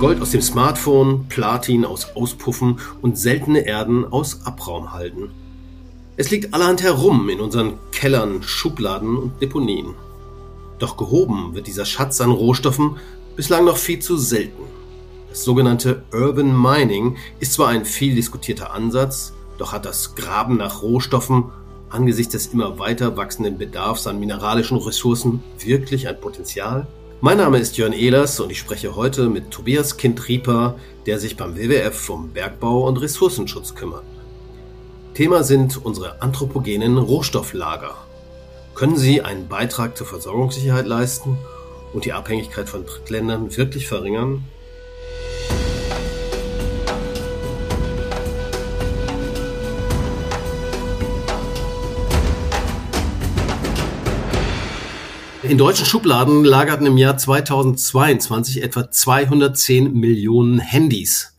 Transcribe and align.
Gold 0.00 0.22
aus 0.22 0.30
dem 0.30 0.40
Smartphone, 0.40 1.26
Platin 1.28 1.84
aus 1.84 2.16
Auspuffen 2.16 2.80
und 3.02 3.18
seltene 3.18 3.66
Erden 3.66 4.10
aus 4.10 4.46
Abraumhalden. 4.46 5.30
Es 6.16 6.30
liegt 6.30 6.52
allerhand 6.52 6.82
herum 6.82 7.28
in 7.28 7.38
unseren 7.38 7.74
Kellern, 7.92 8.42
Schubladen 8.42 9.16
und 9.16 9.42
Deponien. 9.42 9.94
Doch 10.78 10.96
gehoben 10.96 11.54
wird 11.54 11.66
dieser 11.66 11.84
Schatz 11.84 12.20
an 12.20 12.30
Rohstoffen 12.30 12.96
bislang 13.36 13.66
noch 13.66 13.76
viel 13.76 14.00
zu 14.00 14.16
selten. 14.16 14.62
Das 15.28 15.44
sogenannte 15.44 16.02
Urban 16.12 16.60
Mining 16.60 17.18
ist 17.38 17.52
zwar 17.52 17.68
ein 17.68 17.84
viel 17.84 18.14
diskutierter 18.14 18.72
Ansatz, 18.72 19.32
doch 19.58 19.72
hat 19.72 19.84
das 19.84 20.14
Graben 20.16 20.56
nach 20.56 20.82
Rohstoffen 20.82 21.44
angesichts 21.88 22.32
des 22.32 22.46
immer 22.48 22.78
weiter 22.78 23.16
wachsenden 23.16 23.58
Bedarfs 23.58 24.06
an 24.06 24.18
mineralischen 24.18 24.78
Ressourcen 24.78 25.42
wirklich 25.58 26.08
ein 26.08 26.20
Potenzial? 26.20 26.88
Mein 27.22 27.36
Name 27.36 27.58
ist 27.58 27.76
Jörn 27.76 27.92
Ehlers 27.92 28.40
und 28.40 28.48
ich 28.48 28.58
spreche 28.58 28.96
heute 28.96 29.28
mit 29.28 29.50
Tobias 29.50 29.98
Kind-Rieper, 29.98 30.76
der 31.04 31.18
sich 31.18 31.36
beim 31.36 31.54
WWF 31.54 32.08
um 32.08 32.32
Bergbau 32.32 32.88
und 32.88 32.96
Ressourcenschutz 32.96 33.74
kümmert. 33.74 34.04
Thema 35.12 35.44
sind 35.44 35.84
unsere 35.84 36.22
anthropogenen 36.22 36.96
Rohstofflager. 36.96 37.94
Können 38.74 38.96
sie 38.96 39.20
einen 39.20 39.48
Beitrag 39.48 39.98
zur 39.98 40.06
Versorgungssicherheit 40.06 40.86
leisten 40.86 41.36
und 41.92 42.06
die 42.06 42.14
Abhängigkeit 42.14 42.70
von 42.70 42.86
Drittländern 42.86 43.54
wirklich 43.54 43.86
verringern? 43.86 44.42
In 55.50 55.58
deutschen 55.58 55.84
Schubladen 55.84 56.44
lagerten 56.44 56.86
im 56.86 56.96
Jahr 56.96 57.16
2022 57.16 58.62
etwa 58.62 58.88
210 58.88 59.92
Millionen 59.94 60.60
Handys. 60.60 61.36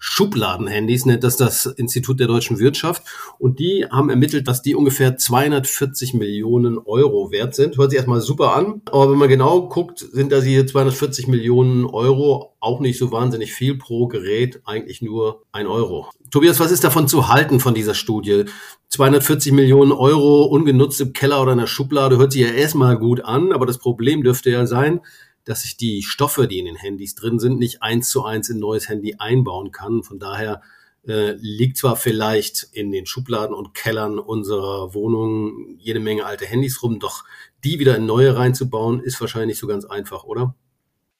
Schubladenhandys 0.00 1.06
nennt 1.06 1.22
das 1.22 1.36
das 1.36 1.66
Institut 1.66 2.18
der 2.18 2.26
deutschen 2.26 2.58
Wirtschaft. 2.58 3.04
Und 3.38 3.60
die 3.60 3.86
haben 3.88 4.10
ermittelt, 4.10 4.48
dass 4.48 4.62
die 4.62 4.74
ungefähr 4.74 5.16
240 5.16 6.12
Millionen 6.14 6.76
Euro 6.76 7.30
wert 7.30 7.54
sind. 7.54 7.78
Hört 7.78 7.92
sich 7.92 7.98
erstmal 7.98 8.20
super 8.20 8.56
an. 8.56 8.82
Aber 8.86 9.12
wenn 9.12 9.18
man 9.18 9.28
genau 9.28 9.68
guckt, 9.68 10.00
sind 10.00 10.32
da 10.32 10.42
hier 10.42 10.66
240 10.66 11.28
Millionen 11.28 11.86
Euro 11.86 12.56
auch 12.58 12.80
nicht 12.80 12.98
so 12.98 13.12
wahnsinnig 13.12 13.52
viel 13.52 13.78
pro 13.78 14.08
Gerät, 14.08 14.60
eigentlich 14.64 15.02
nur 15.02 15.44
ein 15.52 15.68
Euro. 15.68 16.08
Tobias, 16.32 16.58
was 16.60 16.70
ist 16.70 16.82
davon 16.82 17.08
zu 17.08 17.28
halten 17.28 17.60
von 17.60 17.74
dieser 17.74 17.92
Studie? 17.92 18.46
240 18.88 19.52
Millionen 19.52 19.92
Euro 19.92 20.44
ungenutzt 20.44 20.98
im 21.02 21.12
Keller 21.12 21.42
oder 21.42 21.52
in 21.52 21.58
der 21.58 21.66
Schublade 21.66 22.16
hört 22.16 22.32
sich 22.32 22.40
ja 22.40 22.48
erstmal 22.48 22.96
gut 22.96 23.22
an, 23.22 23.52
aber 23.52 23.66
das 23.66 23.76
Problem 23.76 24.22
dürfte 24.22 24.48
ja 24.48 24.66
sein, 24.66 25.02
dass 25.44 25.66
ich 25.66 25.76
die 25.76 26.02
Stoffe, 26.02 26.48
die 26.48 26.58
in 26.58 26.64
den 26.64 26.76
Handys 26.76 27.14
drin 27.14 27.38
sind, 27.38 27.58
nicht 27.58 27.82
eins 27.82 28.08
zu 28.08 28.24
eins 28.24 28.48
in 28.48 28.56
ein 28.56 28.60
neues 28.60 28.88
Handy 28.88 29.16
einbauen 29.18 29.72
kann. 29.72 30.02
Von 30.02 30.18
daher 30.18 30.62
äh, 31.06 31.32
liegt 31.32 31.76
zwar 31.76 31.96
vielleicht 31.96 32.66
in 32.72 32.92
den 32.92 33.04
Schubladen 33.04 33.54
und 33.54 33.74
Kellern 33.74 34.18
unserer 34.18 34.94
Wohnungen 34.94 35.76
jede 35.80 36.00
Menge 36.00 36.24
alte 36.24 36.46
Handys 36.46 36.82
rum, 36.82 36.98
doch 36.98 37.24
die 37.62 37.78
wieder 37.78 37.94
in 37.96 38.06
neue 38.06 38.34
reinzubauen, 38.34 39.00
ist 39.00 39.20
wahrscheinlich 39.20 39.58
so 39.58 39.66
ganz 39.66 39.84
einfach, 39.84 40.24
oder? 40.24 40.54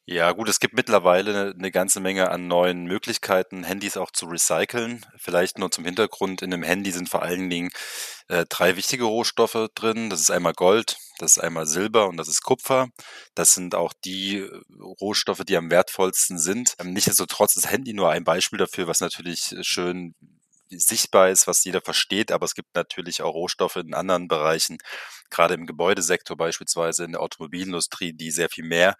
Ja, 0.04 0.32
gut, 0.32 0.48
es 0.48 0.58
gibt 0.58 0.74
mittlerweile 0.74 1.54
eine 1.56 1.70
ganze 1.70 2.00
Menge 2.00 2.30
an 2.30 2.48
neuen 2.48 2.84
Möglichkeiten, 2.86 3.62
Handys 3.62 3.96
auch 3.96 4.10
zu 4.10 4.26
recyceln. 4.26 5.06
Vielleicht 5.16 5.58
nur 5.58 5.70
zum 5.70 5.84
Hintergrund, 5.84 6.42
in 6.42 6.52
einem 6.52 6.64
Handy 6.64 6.90
sind 6.90 7.08
vor 7.08 7.22
allen 7.22 7.48
Dingen 7.48 7.70
äh, 8.28 8.44
drei 8.48 8.76
wichtige 8.76 9.04
Rohstoffe 9.04 9.68
drin. 9.76 10.10
Das 10.10 10.20
ist 10.20 10.30
einmal 10.32 10.54
Gold, 10.54 10.96
das 11.18 11.36
ist 11.36 11.38
einmal 11.38 11.66
Silber 11.66 12.08
und 12.08 12.16
das 12.16 12.26
ist 12.26 12.42
Kupfer. 12.42 12.88
Das 13.36 13.54
sind 13.54 13.76
auch 13.76 13.92
die 14.04 14.38
äh, 14.38 14.50
Rohstoffe, 15.00 15.44
die 15.46 15.56
am 15.56 15.70
wertvollsten 15.70 16.36
sind. 16.38 16.74
Ähm, 16.80 16.92
nichtsdestotrotz 16.92 17.56
ist 17.56 17.70
Handy 17.70 17.92
nur 17.94 18.10
ein 18.10 18.24
Beispiel 18.24 18.58
dafür, 18.58 18.88
was 18.88 18.98
natürlich 19.00 19.54
schön 19.62 20.14
sichtbar 20.70 21.28
ist, 21.28 21.46
was 21.46 21.64
jeder 21.64 21.82
versteht, 21.82 22.32
aber 22.32 22.46
es 22.46 22.54
gibt 22.54 22.74
natürlich 22.74 23.20
auch 23.22 23.34
Rohstoffe 23.34 23.76
in 23.76 23.92
anderen 23.94 24.26
Bereichen, 24.26 24.78
gerade 25.30 25.54
im 25.54 25.66
Gebäudesektor 25.66 26.36
beispielsweise, 26.36 27.04
in 27.04 27.12
der 27.12 27.20
Automobilindustrie, 27.20 28.14
die 28.14 28.30
sehr 28.30 28.48
viel 28.48 28.64
mehr 28.64 28.96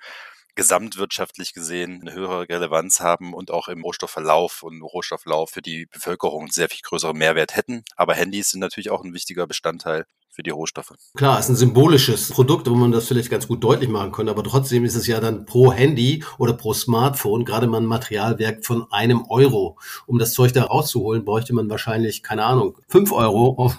gesamtwirtschaftlich 0.55 1.55
gesehen 1.55 2.01
eine 2.03 2.13
höhere 2.13 2.49
Relevanz 2.49 3.01
haben 3.01 3.35
und 3.35 3.51
auch 3.51 3.69
im 3.69 3.83
Rohstoffverlauf 3.83 4.63
und 4.63 4.83
Rohstofflauf 4.83 5.51
für 5.51 5.63
die 5.63 5.87
Bevölkerung 5.87 6.49
sehr 6.51 6.69
viel 6.69 6.81
größeren 6.83 7.17
Mehrwert 7.17 7.57
hätten. 7.57 7.85
Aber 7.97 8.15
Handys 8.15 8.51
sind 8.51 8.61
natürlich 8.61 8.91
auch 8.91 9.03
ein 9.03 9.15
wichtiger 9.15 9.47
Bestandteil 9.47 10.07
für 10.33 10.43
die 10.43 10.51
Rohstoffe. 10.51 10.95
Klar, 11.15 11.39
ist 11.39 11.51
ein 11.51 11.57
symbolisches 11.57 12.31
Produkt, 12.31 12.69
wo 12.69 12.75
man 12.75 12.91
das 12.91 13.07
vielleicht 13.07 13.31
ganz 13.31 13.47
gut 13.47 13.63
deutlich 13.63 13.91
machen 13.91 14.13
könnte, 14.13 14.33
aber 14.33 14.43
trotzdem 14.43 14.85
ist 14.85 14.95
es 14.95 15.07
ja 15.07 15.21
dann 15.21 15.45
pro 15.45 15.73
Handy 15.73 16.25
oder 16.39 16.55
pro 16.55 16.73
Smartphone 16.73 17.45
gerade 17.45 17.67
mal 17.67 17.83
ein 17.83 17.87
Materialwerk 17.87 18.65
von 18.65 18.91
einem 18.91 19.27
Euro. 19.29 19.79
Um 20.07 20.19
das 20.19 20.33
Zeug 20.33 20.53
da 20.53 20.65
rauszuholen, 20.65 21.25
bräuchte 21.25 21.55
man 21.55 21.69
wahrscheinlich, 21.69 22.23
keine 22.23 22.45
Ahnung, 22.45 22.79
fünf 22.89 23.13
Euro, 23.13 23.75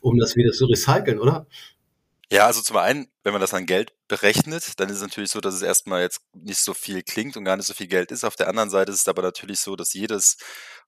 um 0.00 0.18
das 0.18 0.36
wieder 0.36 0.52
zu 0.52 0.66
recyceln, 0.66 1.18
oder? 1.18 1.46
Ja, 2.30 2.44
also 2.46 2.60
zum 2.60 2.76
einen, 2.76 3.06
wenn 3.24 3.32
man 3.32 3.40
das 3.40 3.54
an 3.54 3.64
Geld 3.64 3.94
berechnet, 4.06 4.78
dann 4.78 4.90
ist 4.90 4.96
es 4.96 5.02
natürlich 5.02 5.30
so, 5.30 5.40
dass 5.40 5.54
es 5.54 5.62
erstmal 5.62 6.02
jetzt 6.02 6.20
nicht 6.34 6.58
so 6.60 6.74
viel 6.74 7.02
klingt 7.02 7.38
und 7.38 7.44
gar 7.44 7.56
nicht 7.56 7.64
so 7.66 7.72
viel 7.72 7.86
Geld 7.86 8.10
ist. 8.12 8.22
Auf 8.24 8.36
der 8.36 8.48
anderen 8.48 8.68
Seite 8.68 8.92
ist 8.92 9.00
es 9.00 9.08
aber 9.08 9.22
natürlich 9.22 9.60
so, 9.60 9.76
dass 9.76 9.94
jedes 9.94 10.36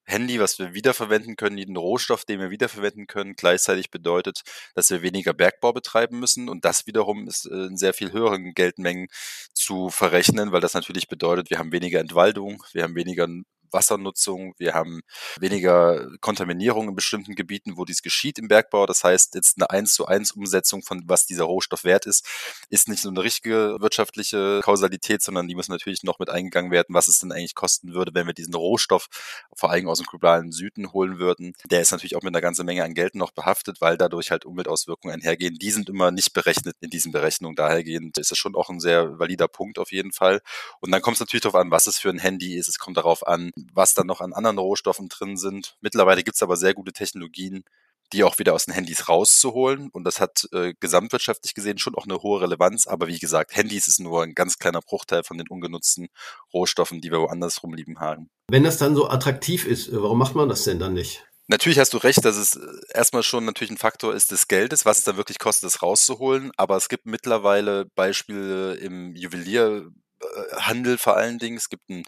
Handy, 0.04 0.38
was 0.38 0.58
wir 0.58 0.74
wiederverwenden 0.74 1.36
können, 1.36 1.56
jeden 1.56 1.76
Rohstoff, 1.78 2.26
den 2.26 2.40
wir 2.40 2.50
wiederverwenden 2.50 3.06
können, 3.06 3.34
gleichzeitig 3.36 3.90
bedeutet, 3.90 4.42
dass 4.74 4.90
wir 4.90 5.00
weniger 5.00 5.32
Bergbau 5.32 5.72
betreiben 5.72 6.18
müssen. 6.20 6.48
Und 6.50 6.64
das 6.66 6.86
wiederum 6.86 7.26
ist 7.26 7.46
äh, 7.46 7.66
in 7.66 7.76
sehr 7.78 7.94
viel 7.94 8.12
höheren 8.12 8.52
Geldmengen 8.52 9.08
zu 9.54 9.88
verrechnen, 9.88 10.52
weil 10.52 10.60
das 10.60 10.74
natürlich 10.74 11.08
bedeutet, 11.08 11.48
wir 11.50 11.58
haben 11.58 11.72
weniger 11.72 12.00
Entwaldung, 12.00 12.62
wir 12.72 12.82
haben 12.82 12.94
weniger 12.96 13.26
Wassernutzung, 13.72 14.54
wir 14.58 14.74
haben 14.74 15.02
weniger 15.38 16.08
Kontaminierung 16.20 16.88
in 16.88 16.94
bestimmten 16.94 17.34
Gebieten, 17.34 17.76
wo 17.76 17.84
dies 17.84 18.02
geschieht 18.02 18.38
im 18.38 18.48
Bergbau. 18.48 18.86
Das 18.86 19.04
heißt, 19.04 19.34
jetzt 19.34 19.56
eine 19.58 19.70
eins 19.70 19.94
zu 19.94 20.06
eins 20.06 20.32
Umsetzung 20.32 20.82
von 20.82 21.02
was 21.06 21.26
dieser 21.26 21.44
Rohstoff 21.44 21.84
wert 21.84 22.06
ist, 22.06 22.26
ist 22.68 22.88
nicht 22.88 23.02
so 23.02 23.08
eine 23.08 23.22
richtige 23.22 23.76
wirtschaftliche 23.80 24.60
Kausalität, 24.62 25.22
sondern 25.22 25.48
die 25.48 25.54
muss 25.54 25.68
natürlich 25.68 26.02
noch 26.02 26.18
mit 26.18 26.30
eingegangen 26.30 26.70
werden, 26.70 26.94
was 26.94 27.08
es 27.08 27.20
denn 27.20 27.32
eigentlich 27.32 27.54
kosten 27.54 27.94
würde, 27.94 28.12
wenn 28.14 28.26
wir 28.26 28.34
diesen 28.34 28.54
Rohstoff 28.54 29.08
vor 29.54 29.70
allem 29.70 29.88
aus 29.88 29.98
dem 29.98 30.06
globalen 30.06 30.52
Süden 30.52 30.92
holen 30.92 31.18
würden. 31.18 31.52
Der 31.70 31.80
ist 31.80 31.92
natürlich 31.92 32.16
auch 32.16 32.22
mit 32.22 32.34
einer 32.34 32.40
ganzen 32.40 32.66
Menge 32.66 32.84
an 32.84 32.94
Geld 32.94 33.14
noch 33.14 33.30
behaftet, 33.32 33.80
weil 33.80 33.96
dadurch 33.96 34.30
halt 34.30 34.44
Umweltauswirkungen 34.44 35.14
einhergehen. 35.14 35.58
Die 35.58 35.70
sind 35.70 35.88
immer 35.88 36.10
nicht 36.10 36.32
berechnet 36.32 36.76
in 36.80 36.90
diesen 36.90 37.12
Berechnungen. 37.12 37.56
Dahergehend 37.56 38.18
ist 38.18 38.32
es 38.32 38.38
schon 38.38 38.54
auch 38.54 38.70
ein 38.70 38.80
sehr 38.80 39.18
valider 39.18 39.48
Punkt 39.48 39.78
auf 39.78 39.92
jeden 39.92 40.12
Fall. 40.12 40.40
Und 40.80 40.90
dann 40.90 41.02
kommt 41.02 41.16
es 41.16 41.20
natürlich 41.20 41.42
darauf 41.42 41.60
an, 41.60 41.70
was 41.70 41.86
es 41.86 41.98
für 41.98 42.10
ein 42.10 42.18
Handy 42.18 42.56
ist. 42.56 42.68
Es 42.68 42.78
kommt 42.78 42.96
darauf 42.96 43.26
an, 43.26 43.50
was 43.72 43.94
dann 43.94 44.06
noch 44.06 44.20
an 44.20 44.32
anderen 44.32 44.58
Rohstoffen 44.58 45.08
drin 45.08 45.36
sind. 45.36 45.76
Mittlerweile 45.80 46.22
gibt 46.22 46.36
es 46.36 46.42
aber 46.42 46.56
sehr 46.56 46.74
gute 46.74 46.92
Technologien, 46.92 47.64
die 48.12 48.24
auch 48.24 48.38
wieder 48.38 48.54
aus 48.54 48.64
den 48.64 48.74
Handys 48.74 49.08
rauszuholen. 49.08 49.88
Und 49.90 50.04
das 50.04 50.20
hat 50.20 50.48
äh, 50.52 50.74
gesamtwirtschaftlich 50.80 51.54
gesehen 51.54 51.78
schon 51.78 51.94
auch 51.94 52.04
eine 52.04 52.22
hohe 52.22 52.40
Relevanz. 52.40 52.86
Aber 52.86 53.06
wie 53.06 53.18
gesagt, 53.18 53.54
Handys 53.54 53.86
ist 53.88 54.00
nur 54.00 54.22
ein 54.22 54.34
ganz 54.34 54.58
kleiner 54.58 54.80
Bruchteil 54.80 55.22
von 55.22 55.38
den 55.38 55.48
ungenutzten 55.48 56.08
Rohstoffen, 56.52 57.00
die 57.00 57.10
wir 57.10 57.20
woanders 57.20 57.62
rumlieben 57.62 58.00
haben. 58.00 58.28
Wenn 58.48 58.64
das 58.64 58.78
dann 58.78 58.96
so 58.96 59.08
attraktiv 59.08 59.66
ist, 59.66 59.92
warum 59.92 60.18
macht 60.18 60.34
man 60.34 60.48
das 60.48 60.64
denn 60.64 60.78
dann 60.78 60.94
nicht? 60.94 61.24
Natürlich 61.46 61.80
hast 61.80 61.92
du 61.94 61.98
recht, 61.98 62.24
dass 62.24 62.36
es 62.36 62.54
äh, 62.56 62.60
erstmal 62.94 63.24
schon 63.24 63.44
natürlich 63.44 63.72
ein 63.72 63.78
Faktor 63.78 64.14
ist 64.14 64.30
des 64.30 64.48
Geldes, 64.48 64.84
was 64.84 64.98
es 64.98 65.04
dann 65.04 65.16
wirklich 65.16 65.38
kostet, 65.38 65.68
es 65.68 65.82
rauszuholen. 65.82 66.52
Aber 66.56 66.76
es 66.76 66.88
gibt 66.88 67.06
mittlerweile 67.06 67.86
Beispiele 67.94 68.74
im 68.74 69.14
Juwelierhandel 69.14 70.96
vor 70.98 71.16
allen 71.16 71.38
Dingen. 71.38 71.56
Es 71.56 71.68
gibt 71.68 71.88
ein 71.90 72.04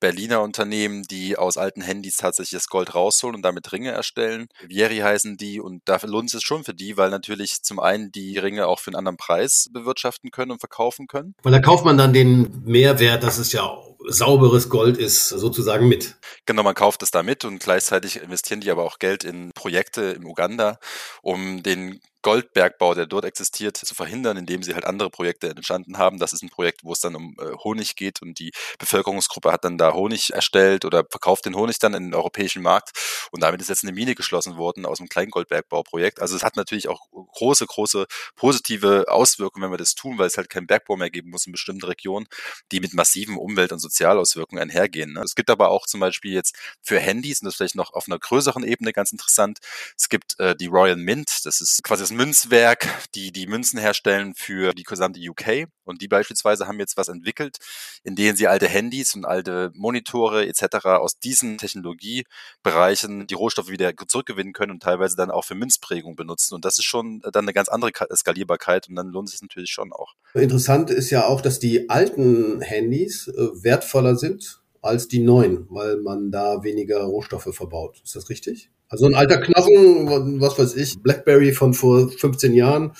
Berliner 0.00 0.42
Unternehmen, 0.42 1.02
die 1.04 1.36
aus 1.36 1.56
alten 1.56 1.80
Handys 1.80 2.16
tatsächlich 2.16 2.58
das 2.58 2.68
Gold 2.68 2.94
rausholen 2.94 3.36
und 3.36 3.42
damit 3.42 3.72
Ringe 3.72 3.90
erstellen. 3.90 4.48
Vieri 4.68 4.98
heißen 4.98 5.36
die 5.36 5.60
und 5.60 5.82
dafür 5.86 6.08
lohnt 6.08 6.32
es 6.32 6.42
schon 6.42 6.64
für 6.64 6.74
die, 6.74 6.96
weil 6.96 7.10
natürlich 7.10 7.62
zum 7.62 7.80
einen 7.80 8.12
die 8.12 8.38
Ringe 8.38 8.66
auch 8.66 8.80
für 8.80 8.90
einen 8.90 8.96
anderen 8.96 9.16
Preis 9.16 9.68
bewirtschaften 9.72 10.30
können 10.30 10.52
und 10.52 10.60
verkaufen 10.60 11.06
können. 11.06 11.34
Weil 11.42 11.52
da 11.52 11.60
kauft 11.60 11.84
man 11.84 11.96
dann 11.96 12.12
den 12.12 12.62
Mehrwert, 12.64 13.22
das 13.22 13.38
ist 13.38 13.52
ja 13.52 13.62
sauberes 14.06 14.68
Gold 14.68 14.96
ist, 14.96 15.28
sozusagen 15.28 15.88
mit. 15.88 16.16
Genau, 16.46 16.62
man 16.62 16.74
kauft 16.74 17.02
es 17.02 17.10
da 17.10 17.22
mit 17.22 17.44
und 17.44 17.58
gleichzeitig 17.58 18.22
investieren 18.22 18.60
die 18.60 18.70
aber 18.70 18.84
auch 18.84 18.98
Geld 18.98 19.24
in 19.24 19.52
Projekte 19.52 20.02
in 20.02 20.24
Uganda, 20.24 20.78
um 21.22 21.62
den 21.62 22.00
Goldbergbau, 22.26 22.94
der 22.94 23.06
dort 23.06 23.24
existiert, 23.24 23.76
zu 23.76 23.94
verhindern, 23.94 24.36
indem 24.36 24.64
sie 24.64 24.74
halt 24.74 24.84
andere 24.84 25.10
Projekte 25.10 25.48
entstanden 25.48 25.96
haben. 25.96 26.18
Das 26.18 26.32
ist 26.32 26.42
ein 26.42 26.50
Projekt, 26.50 26.82
wo 26.82 26.92
es 26.92 26.98
dann 26.98 27.14
um 27.14 27.36
äh, 27.38 27.52
Honig 27.62 27.94
geht 27.94 28.20
und 28.20 28.40
die 28.40 28.50
Bevölkerungsgruppe 28.80 29.52
hat 29.52 29.64
dann 29.64 29.78
da 29.78 29.92
Honig 29.92 30.32
erstellt 30.32 30.84
oder 30.84 31.04
verkauft 31.08 31.44
den 31.46 31.54
Honig 31.54 31.78
dann 31.78 31.94
in 31.94 32.06
den 32.06 32.14
europäischen 32.16 32.62
Markt 32.62 32.90
und 33.30 33.44
damit 33.44 33.60
ist 33.60 33.68
jetzt 33.68 33.84
eine 33.84 33.92
Mine 33.92 34.16
geschlossen 34.16 34.56
worden 34.56 34.86
aus 34.86 34.98
dem 34.98 35.08
Kleingoldbergbauprojekt. 35.08 36.20
Also 36.20 36.34
es 36.34 36.42
hat 36.42 36.56
natürlich 36.56 36.88
auch 36.88 37.06
große, 37.12 37.64
große 37.64 38.06
positive 38.34 39.04
Auswirkungen, 39.06 39.62
wenn 39.62 39.72
wir 39.72 39.78
das 39.78 39.94
tun, 39.94 40.18
weil 40.18 40.26
es 40.26 40.36
halt 40.36 40.50
keinen 40.50 40.66
Bergbau 40.66 40.96
mehr 40.96 41.10
geben 41.10 41.30
muss 41.30 41.46
in 41.46 41.52
bestimmten 41.52 41.84
Regionen, 41.84 42.26
die 42.72 42.80
mit 42.80 42.92
massiven 42.92 43.36
Umwelt- 43.36 43.70
und 43.70 43.78
Sozialauswirkungen 43.96 44.62
einhergehen. 44.62 45.14
Ne? 45.14 45.22
Es 45.22 45.34
gibt 45.34 45.50
aber 45.50 45.70
auch 45.70 45.86
zum 45.86 46.00
Beispiel 46.00 46.32
jetzt 46.32 46.54
für 46.82 47.00
Handys, 47.00 47.40
und 47.40 47.46
das 47.46 47.56
vielleicht 47.56 47.74
noch 47.74 47.92
auf 47.94 48.06
einer 48.06 48.18
größeren 48.18 48.64
Ebene 48.64 48.92
ganz 48.92 49.12
interessant, 49.12 49.58
es 49.96 50.08
gibt 50.08 50.38
äh, 50.38 50.54
die 50.54 50.66
Royal 50.66 50.96
Mint, 50.96 51.44
das 51.44 51.60
ist 51.60 51.82
quasi 51.82 52.02
das 52.02 52.12
Münzwerk, 52.12 52.86
die 53.14 53.32
die 53.32 53.46
Münzen 53.46 53.78
herstellen 53.78 54.34
für 54.34 54.74
die 54.74 54.82
gesamte 54.82 55.20
UK. 55.20 55.68
Und 55.84 56.02
die 56.02 56.08
beispielsweise 56.08 56.66
haben 56.66 56.80
jetzt 56.80 56.96
was 56.96 57.08
entwickelt, 57.08 57.58
in 58.02 58.16
denen 58.16 58.36
sie 58.36 58.48
alte 58.48 58.66
Handys 58.66 59.14
und 59.14 59.24
alte 59.24 59.70
Monitore 59.74 60.46
etc. 60.46 60.86
aus 60.86 61.18
diesen 61.18 61.58
Technologiebereichen 61.58 63.26
die 63.28 63.34
Rohstoffe 63.34 63.68
wieder 63.68 63.92
zurückgewinnen 64.08 64.52
können 64.52 64.72
und 64.72 64.82
teilweise 64.82 65.16
dann 65.16 65.30
auch 65.30 65.44
für 65.44 65.54
Münzprägung 65.54 66.16
benutzen. 66.16 66.54
Und 66.54 66.64
das 66.64 66.78
ist 66.78 66.84
schon 66.84 67.20
dann 67.20 67.44
eine 67.44 67.52
ganz 67.52 67.68
andere 67.68 67.92
Skalierbarkeit 68.14 68.88
und 68.88 68.96
dann 68.96 69.08
lohnt 69.08 69.28
es 69.28 69.32
sich 69.32 69.42
natürlich 69.42 69.70
schon 69.70 69.92
auch. 69.92 70.14
Interessant 70.34 70.90
ist 70.90 71.10
ja 71.10 71.26
auch, 71.26 71.40
dass 71.40 71.60
die 71.60 71.88
alten 71.88 72.60
Handys 72.60 73.28
äh, 73.28 73.46
wertvoller 73.86 74.16
sind 74.16 74.60
als 74.82 75.08
die 75.08 75.20
neuen, 75.20 75.66
weil 75.70 75.96
man 75.96 76.30
da 76.30 76.62
weniger 76.62 77.02
Rohstoffe 77.02 77.48
verbaut. 77.52 78.00
Ist 78.04 78.14
das 78.14 78.30
richtig? 78.30 78.70
Also 78.88 79.06
ein 79.06 79.16
alter 79.16 79.38
Knochen, 79.38 80.40
was 80.40 80.58
weiß 80.58 80.76
ich, 80.76 81.00
Blackberry 81.00 81.52
von 81.52 81.74
vor 81.74 82.08
15 82.08 82.54
Jahren, 82.54 82.92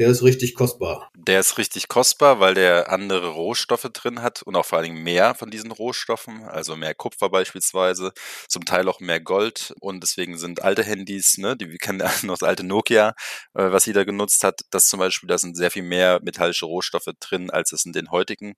der 0.00 0.08
ist 0.08 0.22
richtig 0.22 0.54
kostbar. 0.54 1.10
Der 1.14 1.40
ist 1.40 1.58
richtig 1.58 1.88
kostbar, 1.88 2.40
weil 2.40 2.54
der 2.54 2.90
andere 2.90 3.28
Rohstoffe 3.28 3.90
drin 3.92 4.22
hat 4.22 4.40
und 4.42 4.56
auch 4.56 4.64
vor 4.64 4.78
allen 4.78 4.94
Dingen 4.94 5.02
mehr 5.02 5.34
von 5.34 5.50
diesen 5.50 5.70
Rohstoffen, 5.70 6.42
also 6.44 6.74
mehr 6.74 6.94
Kupfer 6.94 7.28
beispielsweise, 7.28 8.12
zum 8.48 8.64
Teil 8.64 8.88
auch 8.88 9.00
mehr 9.00 9.20
Gold 9.20 9.74
und 9.78 10.02
deswegen 10.02 10.38
sind 10.38 10.62
alte 10.62 10.82
Handys, 10.82 11.36
ne, 11.36 11.54
die 11.54 11.70
wir 11.70 11.76
kennen 11.76 11.98
noch 12.22 12.38
das 12.38 12.48
alte 12.48 12.64
Nokia, 12.64 13.10
äh, 13.54 13.70
was 13.70 13.84
jeder 13.84 14.06
genutzt 14.06 14.42
hat, 14.42 14.62
das 14.70 14.86
zum 14.86 15.00
Beispiel, 15.00 15.28
da 15.28 15.36
sind 15.36 15.54
sehr 15.54 15.70
viel 15.70 15.82
mehr 15.82 16.18
metallische 16.22 16.64
Rohstoffe 16.64 17.10
drin, 17.20 17.50
als 17.50 17.72
es 17.72 17.84
in 17.84 17.92
den 17.92 18.10
heutigen 18.10 18.54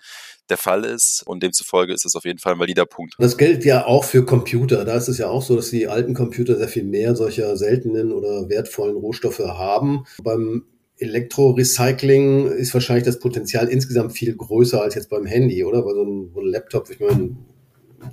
der 0.48 0.58
Fall 0.58 0.84
ist 0.84 1.24
und 1.26 1.42
demzufolge 1.42 1.92
ist 1.92 2.06
es 2.06 2.14
auf 2.14 2.24
jeden 2.24 2.38
Fall 2.38 2.52
ein 2.52 2.60
valider 2.60 2.86
Punkt. 2.86 3.16
Das 3.18 3.36
gilt 3.36 3.64
ja 3.64 3.84
auch 3.84 4.04
für 4.04 4.24
Computer. 4.24 4.84
Da 4.84 4.94
ist 4.94 5.08
es 5.08 5.18
ja 5.18 5.26
auch 5.26 5.42
so, 5.42 5.56
dass 5.56 5.70
die 5.70 5.88
alten 5.88 6.14
Computer 6.14 6.56
sehr 6.56 6.68
viel 6.68 6.84
mehr 6.84 7.16
solcher 7.16 7.56
seltenen 7.56 8.12
oder 8.12 8.48
wertvollen 8.48 8.96
Rohstoffe 8.96 9.40
haben. 9.40 10.04
Beim 10.22 10.66
Elektrorecycling 11.02 12.46
ist 12.46 12.72
wahrscheinlich 12.74 13.04
das 13.04 13.18
Potenzial 13.18 13.68
insgesamt 13.68 14.12
viel 14.12 14.34
größer 14.34 14.80
als 14.80 14.94
jetzt 14.94 15.10
beim 15.10 15.26
Handy, 15.26 15.64
oder? 15.64 15.84
Weil 15.84 15.94
so 15.94 16.02
ein, 16.04 16.46
Laptop, 16.46 16.88
ich 16.90 17.00
meine, 17.00 17.36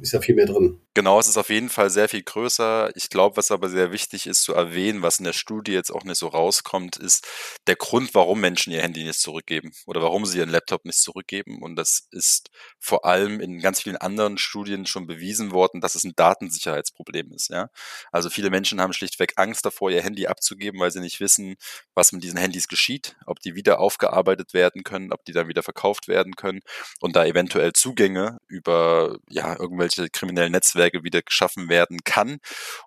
ist 0.01 0.13
ja 0.13 0.21
viel 0.21 0.35
mehr 0.35 0.47
drin. 0.47 0.77
Genau, 0.95 1.19
es 1.19 1.27
ist 1.27 1.37
auf 1.37 1.49
jeden 1.49 1.69
Fall 1.69 1.91
sehr 1.91 2.09
viel 2.09 2.23
größer. 2.23 2.89
Ich 2.95 3.09
glaube, 3.09 3.37
was 3.37 3.51
aber 3.51 3.69
sehr 3.69 3.91
wichtig 3.91 4.25
ist 4.25 4.41
zu 4.41 4.55
erwähnen, 4.55 5.03
was 5.03 5.19
in 5.19 5.23
der 5.25 5.33
Studie 5.33 5.71
jetzt 5.71 5.91
auch 5.91 6.03
nicht 6.03 6.17
so 6.17 6.27
rauskommt, 6.27 6.97
ist 6.97 7.27
der 7.67 7.75
Grund, 7.75 8.15
warum 8.15 8.39
Menschen 8.41 8.73
ihr 8.73 8.81
Handy 8.81 9.03
nicht 9.03 9.19
zurückgeben 9.19 9.71
oder 9.85 10.01
warum 10.01 10.25
sie 10.25 10.39
ihren 10.39 10.49
Laptop 10.49 10.85
nicht 10.85 10.99
zurückgeben. 10.99 11.61
Und 11.61 11.75
das 11.75 12.07
ist 12.11 12.49
vor 12.79 13.05
allem 13.05 13.39
in 13.39 13.59
ganz 13.59 13.81
vielen 13.81 13.97
anderen 13.97 14.39
Studien 14.39 14.87
schon 14.87 15.05
bewiesen 15.05 15.51
worden, 15.51 15.79
dass 15.79 15.93
es 15.93 16.03
ein 16.03 16.13
Datensicherheitsproblem 16.15 17.31
ist. 17.33 17.49
Ja? 17.49 17.69
Also 18.11 18.31
viele 18.31 18.49
Menschen 18.49 18.81
haben 18.81 18.91
schlichtweg 18.91 19.33
Angst 19.35 19.65
davor, 19.65 19.91
ihr 19.91 20.01
Handy 20.01 20.25
abzugeben, 20.25 20.79
weil 20.79 20.91
sie 20.91 21.01
nicht 21.01 21.19
wissen, 21.19 21.55
was 21.93 22.11
mit 22.13 22.23
diesen 22.23 22.39
Handys 22.39 22.67
geschieht, 22.67 23.15
ob 23.27 23.39
die 23.41 23.53
wieder 23.55 23.79
aufgearbeitet 23.79 24.53
werden 24.55 24.83
können, 24.83 25.13
ob 25.13 25.23
die 25.23 25.33
dann 25.33 25.47
wieder 25.47 25.61
verkauft 25.63 26.07
werden 26.07 26.35
können 26.35 26.61
und 26.99 27.15
da 27.15 27.25
eventuell 27.25 27.73
Zugänge 27.73 28.39
über 28.47 29.17
ja 29.29 29.57
irgendwelche 29.57 30.09
kriminellen 30.09 30.51
Netzwerke 30.51 30.78
wieder 31.03 31.21
geschaffen 31.21 31.69
werden 31.69 31.99
kann. 32.03 32.37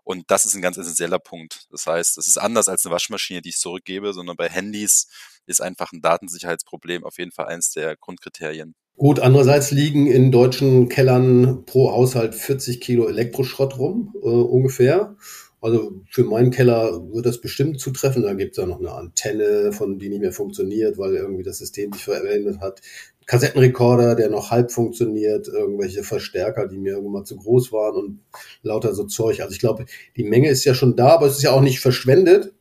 Und 0.04 0.24
das 0.30 0.44
ist 0.44 0.54
ein 0.54 0.62
ganz 0.62 0.76
essentieller 0.76 1.18
Punkt. 1.18 1.66
Das 1.70 1.86
heißt, 1.86 2.18
es 2.18 2.28
ist 2.28 2.38
anders 2.38 2.68
als 2.68 2.84
eine 2.84 2.92
Waschmaschine, 2.94 3.42
die 3.42 3.50
ich 3.50 3.58
zurückgebe, 3.58 4.12
sondern 4.12 4.36
bei 4.36 4.48
Handys 4.48 5.08
ist 5.46 5.60
einfach 5.60 5.92
ein 5.92 6.00
Datensicherheitsproblem 6.00 7.04
auf 7.04 7.18
jeden 7.18 7.32
Fall 7.32 7.46
eins 7.46 7.72
der 7.72 7.96
Grundkriterien. 7.96 8.74
Gut, 8.96 9.20
andererseits 9.20 9.70
liegen 9.70 10.06
in 10.06 10.30
deutschen 10.30 10.88
Kellern 10.88 11.64
pro 11.64 11.92
Haushalt 11.92 12.34
40 12.34 12.80
Kilo 12.80 13.08
Elektroschrott 13.08 13.78
rum, 13.78 14.14
äh, 14.22 14.26
ungefähr. 14.26 15.16
Also 15.62 16.02
für 16.10 16.24
meinen 16.24 16.50
Keller 16.50 17.00
wird 17.12 17.24
das 17.24 17.40
bestimmt 17.40 17.78
zutreffen. 17.80 18.22
Da 18.22 18.34
gibt 18.34 18.52
es 18.52 18.56
ja 18.58 18.66
noch 18.66 18.80
eine 18.80 18.92
Antenne, 18.92 19.72
von 19.72 19.98
die 19.98 20.08
nicht 20.08 20.20
mehr 20.20 20.32
funktioniert, 20.32 20.98
weil 20.98 21.14
irgendwie 21.14 21.44
das 21.44 21.58
System 21.58 21.92
sich 21.92 22.04
verändert 22.04 22.60
hat. 22.60 22.80
Kassettenrekorder, 23.26 24.14
der 24.14 24.30
noch 24.30 24.50
halb 24.50 24.72
funktioniert, 24.72 25.48
irgendwelche 25.48 26.02
Verstärker, 26.02 26.68
die 26.68 26.78
mir 26.78 26.92
irgendwann 26.92 27.12
mal 27.12 27.24
zu 27.24 27.36
groß 27.36 27.72
waren 27.72 27.96
und 27.96 28.20
lauter 28.62 28.94
so 28.94 29.04
Zeug. 29.04 29.40
Also 29.40 29.52
ich 29.52 29.60
glaube, 29.60 29.86
die 30.16 30.24
Menge 30.24 30.48
ist 30.48 30.64
ja 30.64 30.74
schon 30.74 30.96
da, 30.96 31.08
aber 31.08 31.26
es 31.26 31.36
ist 31.36 31.42
ja 31.42 31.52
auch 31.52 31.60
nicht 31.60 31.80
verschwendet, 31.80 32.52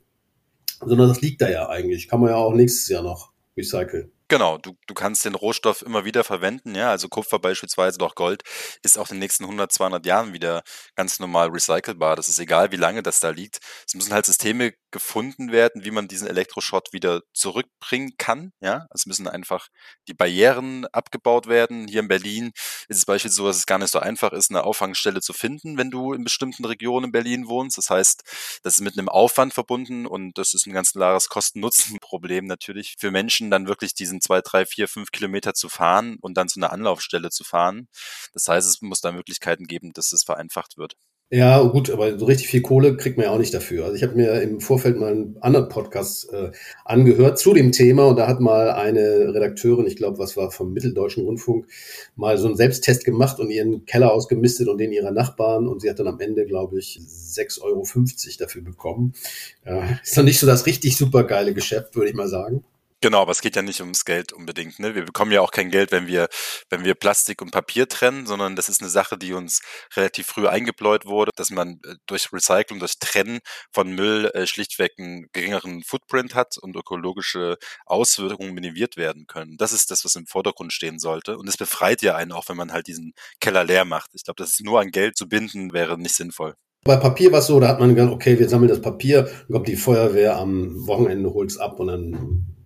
sondern 0.80 1.10
das 1.10 1.22
liegt 1.22 1.42
da 1.42 1.50
ja 1.50 1.70
eigentlich. 1.70 2.08
Kann 2.08 2.20
man 2.22 2.30
ja 2.30 2.36
auch 2.36 2.54
nächstes 2.54 2.88
Jahr 2.90 3.04
noch 3.04 3.32
recyceln. 3.58 4.12
Genau, 4.32 4.58
du, 4.58 4.78
du 4.88 4.94
kannst 4.94 5.26
den 5.26 5.36
Rohstoff 5.36 5.82
immer 5.82 6.06
wieder 6.06 6.24
verwenden, 6.24 6.74
ja, 6.74 6.90
also 6.90 7.10
Kupfer 7.10 7.38
beispielsweise, 7.38 7.98
doch 7.98 8.16
Gold 8.16 8.44
ist 8.82 8.98
auch 8.98 9.10
in 9.10 9.16
den 9.16 9.20
nächsten 9.20 9.44
100, 9.44 9.74
200 9.74 10.06
Jahren 10.06 10.32
wieder 10.32 10.64
ganz 10.96 11.20
normal 11.20 11.50
recycelbar. 11.50 12.16
Das 12.16 12.30
ist 12.30 12.40
egal, 12.40 12.72
wie 12.72 12.78
lange 12.78 13.04
das 13.04 13.20
da 13.20 13.30
liegt. 13.32 13.60
Es 13.86 13.94
müssen 13.94 14.14
halt 14.14 14.26
Systeme 14.26 14.72
gefunden 14.90 15.52
werden, 15.52 15.84
wie 15.84 15.92
man 15.92 16.08
diesen 16.08 16.28
Elektroschrott 16.30 16.94
wieder 16.94 17.24
zurückbringen 17.34 18.14
kann, 18.18 18.54
ja. 18.62 18.88
Es 18.94 19.06
müssen 19.06 19.28
einfach 19.28 19.68
die 20.08 20.14
Barrieren 20.14 20.86
abgebaut 20.94 21.48
werden. 21.48 21.90
Hier 21.90 22.00
in 22.00 22.08
Berlin 22.08 22.52
ist 22.88 22.98
es 23.00 23.06
beispielsweise 23.06 23.36
so, 23.36 23.48
dass 23.48 23.58
es 23.58 23.66
gar 23.66 23.80
nicht 23.80 23.92
so 23.92 24.00
einfach 24.00 24.32
ist, 24.32 24.50
eine 24.50 24.64
Auffangstelle 24.64 25.20
zu 25.20 25.34
finden, 25.34 25.78
wenn 25.78 25.92
du 25.92 26.14
in 26.14 26.24
bestimmten 26.24 26.64
Regionen 26.64 27.08
in 27.08 27.12
Berlin 27.12 27.48
wohnst. 27.50 27.78
Das 27.78 27.90
heißt, 27.90 28.24
das 28.64 28.76
ist 28.76 28.82
mit 28.82 28.98
einem 28.98 29.10
Aufwand 29.10 29.54
verbunden 29.54 30.06
und 30.06 30.38
das 30.38 30.54
ist 30.54 30.68
ein 30.68 30.74
ganz 30.74 30.94
klares 30.94 31.28
Kosten-Nutzen-Problem 31.28 32.46
natürlich 32.46 32.96
für 32.98 33.12
Menschen, 33.12 33.52
dann 33.52 33.68
wirklich 33.68 33.94
diesen 33.94 34.21
zwei, 34.22 34.42
drei, 34.42 34.66
vier, 34.66 34.88
fünf 34.88 35.12
Kilometer 35.12 35.54
zu 35.54 35.70
fahren 35.70 36.18
und 36.22 36.38
dann 36.38 36.48
zu 36.48 36.60
einer 36.60 36.72
Anlaufstelle 36.72 37.30
zu 37.30 37.44
fahren. 37.44 37.88
Das 38.34 38.48
heißt, 38.48 38.68
es 38.68 38.82
muss 38.82 39.02
da 39.02 39.12
Möglichkeiten 39.12 39.66
geben, 39.66 39.92
dass 39.94 40.12
es 40.14 40.24
vereinfacht 40.24 40.78
wird. 40.78 40.96
Ja, 41.34 41.64
gut, 41.64 41.90
aber 41.90 42.20
so 42.20 42.26
richtig 42.26 42.50
viel 42.50 42.62
Kohle 42.62 42.98
kriegt 42.98 43.16
man 43.16 43.26
ja 43.26 43.32
auch 43.32 43.38
nicht 43.38 43.54
dafür. 43.54 43.86
Also 43.86 43.96
ich 43.96 44.04
habe 44.04 44.16
mir 44.16 44.42
im 44.42 44.60
Vorfeld 44.60 44.98
mal 44.98 45.14
einen 45.14 45.38
anderen 45.40 45.70
Podcast 45.70 46.30
äh, 46.34 46.52
angehört 46.84 47.40
zu 47.40 47.54
dem 47.54 47.72
Thema 47.72 48.08
und 48.08 48.18
da 48.18 48.28
hat 48.28 48.42
mal 48.42 48.70
eine 48.72 49.34
Redakteurin, 49.34 49.88
ich 49.88 49.96
glaube, 49.96 50.18
was 50.18 50.36
war 50.36 50.52
vom 50.52 50.74
Mitteldeutschen 50.74 51.24
Rundfunk, 51.24 51.68
mal 52.18 52.38
so 52.38 52.48
einen 52.48 52.58
Selbsttest 52.58 53.06
gemacht 53.06 53.40
und 53.40 53.50
ihren 53.50 53.86
Keller 53.86 54.12
ausgemistet 54.12 54.68
und 54.68 54.78
den 54.78 54.92
ihrer 54.92 55.12
Nachbarn 55.12 55.70
und 55.70 55.82
sie 55.82 55.90
hat 55.90 56.00
dann 56.00 56.08
am 56.08 56.20
Ende, 56.20 56.46
glaube 56.46 56.78
ich, 56.80 57.00
6,50 57.00 57.62
Euro 57.62 57.86
dafür 58.38 58.62
bekommen. 58.62 59.14
Ja, 59.66 60.00
ist 60.04 60.18
doch 60.18 60.24
nicht 60.24 60.38
so 60.38 60.46
das 60.46 60.66
richtig 60.66 60.98
super 60.98 61.24
geile 61.24 61.54
Geschäft, 61.54 61.96
würde 61.96 62.10
ich 62.10 62.16
mal 62.16 62.28
sagen. 62.28 62.66
Genau, 63.04 63.24
aber 63.24 63.32
es 63.32 63.42
geht 63.42 63.56
ja 63.56 63.64
nicht 63.64 63.82
ums 63.82 64.06
Geld 64.06 64.32
unbedingt. 64.32 64.78
Ne? 64.78 64.94
Wir 64.94 65.04
bekommen 65.04 65.32
ja 65.32 65.42
auch 65.42 65.50
kein 65.50 65.72
Geld, 65.72 65.92
wenn 65.92 66.06
wir, 66.06 66.28
wenn 66.70 66.84
wir 66.84 66.94
Plastik 66.94 67.42
und 67.42 67.50
Papier 67.50 67.90
trennen, 67.90 68.28
sondern 68.28 68.56
das 68.56 68.70
ist 68.70 68.80
eine 68.80 68.92
Sache, 68.92 69.18
die 69.18 69.34
uns 69.34 69.62
relativ 69.96 70.28
früh 70.28 70.48
eingebläut 70.48 71.08
wurde, 71.08 71.32
dass 71.36 71.50
man 71.50 71.80
äh, 71.84 71.96
durch 72.06 72.32
Recycling, 72.32 72.78
durch 72.78 73.00
Trennen 73.00 73.40
von 73.72 73.92
Müll 73.92 74.30
äh, 74.36 74.46
schlichtweg 74.46 74.92
einen 75.00 75.26
geringeren 75.34 75.82
Footprint 75.82 76.36
hat 76.36 76.60
und 76.60 76.76
ökologische 76.76 77.58
Auswirkungen 77.88 78.54
minimiert 78.54 78.98
werden 78.98 79.26
können. 79.26 79.58
Das 79.58 79.74
ist 79.74 79.90
das, 79.90 80.06
was 80.06 80.16
im 80.16 80.28
Vordergrund 80.28 80.72
stehen 80.72 81.00
sollte. 81.00 81.40
Und 81.40 81.50
es 81.50 81.58
befreit 81.58 82.04
ja 82.04 82.16
einen 82.16 82.32
auch, 82.32 82.50
wenn 82.50 82.58
man 82.58 82.72
halt 82.72 82.86
diesen 82.86 83.14
Keller 83.40 83.64
leer 83.64 83.84
macht. 83.84 84.12
Ich 84.14 84.26
glaube, 84.26 84.44
das 84.44 84.52
ist 84.52 84.64
nur 84.64 84.80
an 84.80 84.92
Geld 84.92 85.18
zu 85.18 85.28
binden, 85.28 85.74
wäre 85.74 85.98
nicht 85.98 86.14
sinnvoll. 86.14 86.54
Bei 86.84 86.98
Papier 86.98 87.32
war 87.32 87.40
es 87.40 87.48
so, 87.48 87.60
da 87.60 87.68
hat 87.68 87.80
man 87.80 87.96
gedacht, 87.96 88.12
okay, 88.12 88.38
wir 88.38 88.48
sammeln 88.48 88.70
das 88.70 88.82
Papier, 88.82 89.24
dann 89.24 89.48
kommt 89.50 89.68
die 89.68 89.76
Feuerwehr 89.76 90.38
am 90.38 90.88
Wochenende, 90.88 91.32
holt 91.34 91.50
es 91.50 91.58
ab 91.58 91.80
und 91.80 91.88
dann 91.88 92.61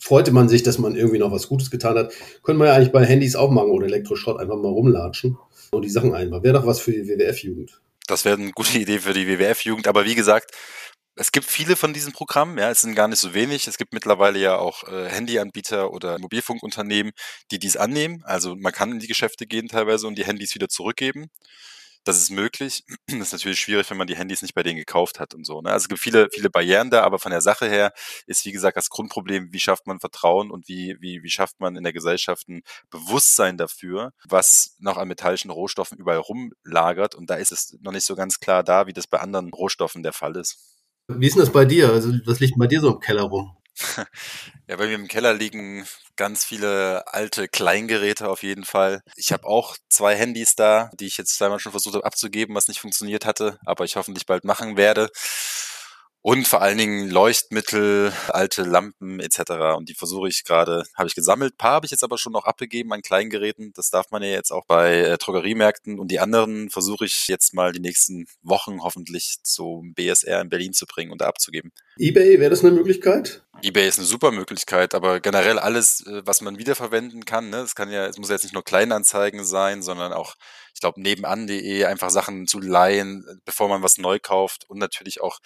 freute 0.00 0.32
man 0.32 0.48
sich, 0.48 0.62
dass 0.62 0.78
man 0.78 0.96
irgendwie 0.96 1.18
noch 1.18 1.30
was 1.30 1.46
Gutes 1.48 1.70
getan 1.70 1.96
hat. 1.96 2.12
Können 2.42 2.58
wir 2.58 2.66
ja 2.66 2.74
eigentlich 2.74 2.92
bei 2.92 3.04
Handys 3.04 3.36
auch 3.36 3.50
machen 3.50 3.70
oder 3.70 3.86
Elektroschrott 3.86 4.40
einfach 4.40 4.56
mal 4.56 4.68
rumlatschen 4.68 5.38
und 5.70 5.82
die 5.82 5.90
Sachen 5.90 6.14
einbauen. 6.14 6.42
Wäre 6.42 6.54
doch 6.54 6.66
was 6.66 6.80
für 6.80 6.92
die 6.92 7.06
WWF-Jugend. 7.06 7.80
Das 8.06 8.24
wäre 8.24 8.38
eine 8.38 8.50
gute 8.52 8.78
Idee 8.78 8.98
für 8.98 9.12
die 9.12 9.28
WWF-Jugend. 9.28 9.86
Aber 9.86 10.04
wie 10.06 10.14
gesagt, 10.14 10.50
es 11.16 11.32
gibt 11.32 11.46
viele 11.46 11.76
von 11.76 11.92
diesen 11.92 12.12
Programmen, 12.12 12.56
ja, 12.56 12.70
es 12.70 12.80
sind 12.80 12.94
gar 12.94 13.06
nicht 13.06 13.20
so 13.20 13.34
wenig. 13.34 13.66
Es 13.66 13.76
gibt 13.76 13.92
mittlerweile 13.92 14.38
ja 14.38 14.56
auch 14.56 14.84
äh, 14.84 15.08
Handyanbieter 15.08 15.92
oder 15.92 16.18
Mobilfunkunternehmen, 16.18 17.12
die 17.50 17.58
dies 17.58 17.76
annehmen. 17.76 18.22
Also 18.24 18.56
man 18.56 18.72
kann 18.72 18.92
in 18.92 19.00
die 19.00 19.06
Geschäfte 19.06 19.46
gehen 19.46 19.68
teilweise 19.68 20.06
und 20.06 20.16
die 20.16 20.24
Handys 20.24 20.54
wieder 20.54 20.68
zurückgeben 20.68 21.30
das 22.04 22.18
ist 22.18 22.30
möglich. 22.30 22.84
Das 23.06 23.28
ist 23.28 23.32
natürlich 23.32 23.60
schwierig, 23.60 23.90
wenn 23.90 23.96
man 23.96 24.06
die 24.06 24.16
Handys 24.16 24.42
nicht 24.42 24.54
bei 24.54 24.62
denen 24.62 24.78
gekauft 24.78 25.20
hat 25.20 25.34
und 25.34 25.44
so. 25.44 25.60
Ne? 25.60 25.70
Also 25.70 25.84
es 25.84 25.88
gibt 25.88 26.00
viele, 26.00 26.28
viele 26.32 26.48
Barrieren 26.48 26.90
da, 26.90 27.02
aber 27.02 27.18
von 27.18 27.30
der 27.30 27.40
Sache 27.40 27.68
her 27.68 27.92
ist, 28.26 28.44
wie 28.44 28.52
gesagt, 28.52 28.76
das 28.76 28.88
Grundproblem, 28.88 29.52
wie 29.52 29.58
schafft 29.58 29.86
man 29.86 30.00
Vertrauen 30.00 30.50
und 30.50 30.68
wie, 30.68 30.96
wie, 31.00 31.22
wie 31.22 31.30
schafft 31.30 31.60
man 31.60 31.76
in 31.76 31.82
der 31.82 31.92
Gesellschaft 31.92 32.48
ein 32.48 32.62
Bewusstsein 32.90 33.58
dafür, 33.58 34.12
was 34.28 34.76
noch 34.78 34.96
an 34.96 35.08
metallischen 35.08 35.50
Rohstoffen 35.50 35.98
überall 35.98 36.18
rumlagert. 36.18 37.14
Und 37.14 37.30
da 37.30 37.34
ist 37.34 37.52
es 37.52 37.76
noch 37.80 37.92
nicht 37.92 38.04
so 38.04 38.14
ganz 38.14 38.40
klar 38.40 38.62
da, 38.62 38.86
wie 38.86 38.92
das 38.92 39.06
bei 39.06 39.18
anderen 39.18 39.50
Rohstoffen 39.50 40.02
der 40.02 40.12
Fall 40.12 40.36
ist. 40.36 40.58
Wie 41.08 41.26
ist 41.26 41.34
denn 41.34 41.40
das 41.40 41.52
bei 41.52 41.64
dir? 41.64 41.90
Also 41.90 42.12
was 42.24 42.40
liegt 42.40 42.56
bei 42.56 42.66
dir 42.66 42.80
so 42.80 42.94
im 42.94 43.00
Keller 43.00 43.24
rum? 43.24 43.56
Ja, 44.68 44.76
bei 44.76 44.86
mir 44.86 44.94
im 44.94 45.08
Keller 45.08 45.34
liegen 45.34 45.84
ganz 46.16 46.44
viele 46.44 47.04
alte 47.12 47.48
Kleingeräte 47.48 48.28
auf 48.28 48.42
jeden 48.42 48.64
Fall. 48.64 49.02
Ich 49.16 49.32
habe 49.32 49.46
auch 49.46 49.76
zwei 49.88 50.14
Handys 50.16 50.54
da, 50.54 50.90
die 50.94 51.06
ich 51.06 51.16
jetzt 51.16 51.36
zweimal 51.36 51.58
schon 51.58 51.72
versucht 51.72 51.94
habe 51.96 52.04
abzugeben, 52.04 52.54
was 52.54 52.68
nicht 52.68 52.80
funktioniert 52.80 53.24
hatte, 53.24 53.58
aber 53.64 53.84
ich 53.84 53.96
hoffentlich 53.96 54.26
bald 54.26 54.44
machen 54.44 54.76
werde. 54.76 55.08
Und 56.22 56.46
vor 56.46 56.60
allen 56.60 56.76
Dingen 56.76 57.08
Leuchtmittel, 57.08 58.12
alte 58.28 58.62
Lampen 58.62 59.20
etc. 59.20 59.76
Und 59.76 59.88
die 59.88 59.94
versuche 59.94 60.28
ich 60.28 60.44
gerade, 60.44 60.84
habe 60.94 61.08
ich 61.08 61.14
gesammelt. 61.14 61.54
Ein 61.54 61.56
paar 61.56 61.72
habe 61.72 61.86
ich 61.86 61.90
jetzt 61.90 62.04
aber 62.04 62.18
schon 62.18 62.32
noch 62.32 62.44
abgegeben 62.44 62.92
an 62.92 63.00
Kleingeräten. 63.00 63.72
Das 63.74 63.88
darf 63.88 64.10
man 64.10 64.22
ja 64.22 64.28
jetzt 64.28 64.50
auch 64.50 64.66
bei 64.66 64.98
äh, 64.98 65.16
Drogeriemärkten. 65.16 65.98
Und 65.98 66.10
die 66.10 66.20
anderen 66.20 66.68
versuche 66.68 67.06
ich 67.06 67.26
jetzt 67.28 67.54
mal 67.54 67.72
die 67.72 67.80
nächsten 67.80 68.26
Wochen 68.42 68.82
hoffentlich 68.82 69.38
zum 69.42 69.94
BSR 69.94 70.42
in 70.42 70.50
Berlin 70.50 70.74
zu 70.74 70.86
bringen 70.86 71.10
und 71.10 71.22
abzugeben. 71.22 71.72
eBay, 71.98 72.38
wäre 72.38 72.50
das 72.50 72.64
eine 72.64 72.72
Möglichkeit? 72.72 73.42
eBay 73.62 73.88
ist 73.88 73.98
eine 73.98 74.06
super 74.06 74.30
Möglichkeit, 74.30 74.94
aber 74.94 75.20
generell 75.20 75.58
alles, 75.58 76.06
äh, 76.06 76.22
was 76.24 76.40
man 76.42 76.58
wiederverwenden 76.58 77.24
kann, 77.24 77.50
ne, 77.50 77.58
es 77.58 77.74
kann 77.74 77.90
ja, 77.90 78.06
es 78.06 78.18
muss 78.18 78.30
jetzt 78.30 78.44
nicht 78.44 78.54
nur 78.54 78.64
Kleinanzeigen 78.64 79.44
sein, 79.44 79.82
sondern 79.82 80.12
auch, 80.12 80.34
ich 80.74 80.80
glaube, 80.80 81.00
nebenan.de 81.00 81.84
einfach 81.84 82.10
Sachen 82.10 82.46
zu 82.46 82.60
leihen, 82.60 83.24
bevor 83.44 83.68
man 83.68 83.82
was 83.82 83.98
neu 83.98 84.18
kauft 84.20 84.68
und 84.68 84.78
natürlich 84.78 85.20
auch 85.20 85.38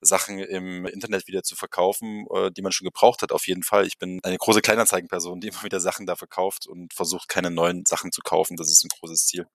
Sachen 0.00 0.38
im 0.38 0.86
Internet 0.86 1.26
wieder 1.26 1.42
zu 1.42 1.56
verkaufen, 1.56 2.26
äh, 2.34 2.50
die 2.50 2.62
man 2.62 2.72
schon 2.72 2.86
gebraucht 2.86 3.22
hat, 3.22 3.32
auf 3.32 3.46
jeden 3.46 3.62
Fall. 3.62 3.86
Ich 3.86 3.98
bin 3.98 4.20
eine 4.22 4.38
große 4.38 4.60
Kleinanzeigenperson, 4.60 5.40
die 5.40 5.48
immer 5.48 5.62
wieder 5.62 5.80
Sachen 5.80 6.06
da 6.06 6.16
verkauft 6.16 6.66
und 6.66 6.94
versucht, 6.94 7.28
keine 7.28 7.50
neuen 7.50 7.84
Sachen 7.86 8.12
zu 8.12 8.20
kaufen. 8.22 8.56
Das 8.56 8.70
ist 8.70 8.84
ein 8.84 8.88
großes 8.88 9.26
Ziel. 9.26 9.46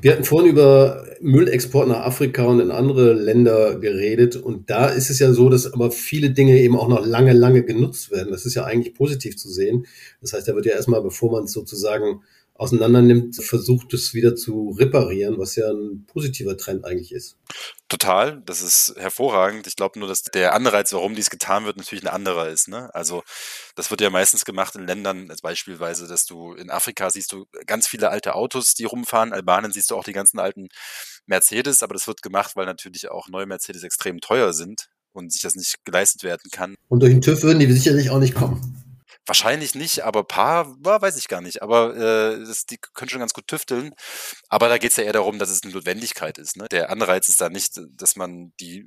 Wir 0.00 0.12
hatten 0.12 0.24
vorhin 0.24 0.50
über 0.50 1.04
Müllexport 1.20 1.86
nach 1.86 2.04
Afrika 2.04 2.44
und 2.44 2.58
in 2.58 2.72
andere 2.72 3.12
Länder 3.12 3.78
geredet. 3.78 4.34
Und 4.34 4.68
da 4.68 4.88
ist 4.88 5.10
es 5.10 5.20
ja 5.20 5.32
so, 5.32 5.48
dass 5.48 5.72
aber 5.72 5.92
viele 5.92 6.30
Dinge 6.30 6.58
eben 6.58 6.76
auch 6.76 6.88
noch 6.88 7.06
lange, 7.06 7.32
lange 7.32 7.62
genutzt 7.62 8.10
werden. 8.10 8.32
Das 8.32 8.46
ist 8.46 8.54
ja 8.54 8.64
eigentlich 8.64 8.94
positiv 8.94 9.36
zu 9.36 9.48
sehen. 9.48 9.86
Das 10.20 10.32
heißt, 10.32 10.48
da 10.48 10.56
wird 10.56 10.66
ja 10.66 10.72
erstmal, 10.72 11.02
bevor 11.02 11.30
man 11.30 11.44
es 11.44 11.52
sozusagen 11.52 12.22
auseinander 12.60 13.00
nimmt, 13.00 13.42
versucht 13.42 13.94
es 13.94 14.12
wieder 14.12 14.36
zu 14.36 14.76
reparieren, 14.78 15.38
was 15.38 15.56
ja 15.56 15.70
ein 15.70 16.04
positiver 16.06 16.58
Trend 16.58 16.84
eigentlich 16.84 17.10
ist. 17.10 17.38
Total, 17.88 18.42
das 18.44 18.60
ist 18.60 18.94
hervorragend. 18.98 19.66
Ich 19.66 19.76
glaube 19.76 19.98
nur, 19.98 20.06
dass 20.06 20.22
der 20.22 20.52
Anreiz, 20.54 20.92
warum 20.92 21.14
dies 21.14 21.30
getan 21.30 21.64
wird, 21.64 21.78
natürlich 21.78 22.04
ein 22.04 22.14
anderer 22.14 22.48
ist. 22.48 22.68
Ne? 22.68 22.94
Also 22.94 23.22
das 23.76 23.90
wird 23.90 24.02
ja 24.02 24.10
meistens 24.10 24.44
gemacht 24.44 24.74
in 24.74 24.86
Ländern, 24.86 25.30
als 25.30 25.40
beispielsweise, 25.40 26.06
dass 26.06 26.26
du 26.26 26.52
in 26.52 26.68
Afrika 26.68 27.08
siehst 27.08 27.32
du 27.32 27.46
ganz 27.64 27.86
viele 27.86 28.10
alte 28.10 28.34
Autos, 28.34 28.74
die 28.74 28.84
rumfahren. 28.84 29.32
Albanien 29.32 29.72
siehst 29.72 29.90
du 29.90 29.96
auch 29.96 30.04
die 30.04 30.12
ganzen 30.12 30.38
alten 30.38 30.68
Mercedes, 31.24 31.82
aber 31.82 31.94
das 31.94 32.06
wird 32.06 32.20
gemacht, 32.20 32.56
weil 32.56 32.66
natürlich 32.66 33.10
auch 33.10 33.28
neue 33.28 33.46
Mercedes 33.46 33.84
extrem 33.84 34.20
teuer 34.20 34.52
sind 34.52 34.90
und 35.12 35.32
sich 35.32 35.40
das 35.40 35.54
nicht 35.54 35.76
geleistet 35.86 36.24
werden 36.24 36.50
kann. 36.52 36.74
Und 36.88 37.00
durch 37.00 37.12
den 37.12 37.22
TÜV 37.22 37.42
würden 37.42 37.58
die 37.58 37.72
sicherlich 37.72 38.10
auch 38.10 38.18
nicht 38.20 38.34
kommen. 38.34 38.79
Wahrscheinlich 39.26 39.74
nicht, 39.74 40.04
aber 40.04 40.24
paar, 40.24 40.66
weiß 40.80 41.16
ich 41.16 41.28
gar 41.28 41.40
nicht. 41.40 41.62
Aber 41.62 41.96
äh, 41.96 42.44
das, 42.44 42.66
die 42.66 42.78
können 42.94 43.08
schon 43.10 43.20
ganz 43.20 43.32
gut 43.34 43.46
tüfteln. 43.46 43.94
Aber 44.48 44.68
da 44.68 44.78
geht 44.78 44.92
es 44.92 44.96
ja 44.96 45.04
eher 45.04 45.12
darum, 45.12 45.38
dass 45.38 45.50
es 45.50 45.62
eine 45.62 45.72
Notwendigkeit 45.72 46.38
ist. 46.38 46.56
Ne? 46.56 46.68
Der 46.70 46.90
Anreiz 46.90 47.28
ist 47.28 47.40
da 47.40 47.48
nicht, 47.48 47.80
dass 47.96 48.16
man 48.16 48.52
die 48.60 48.86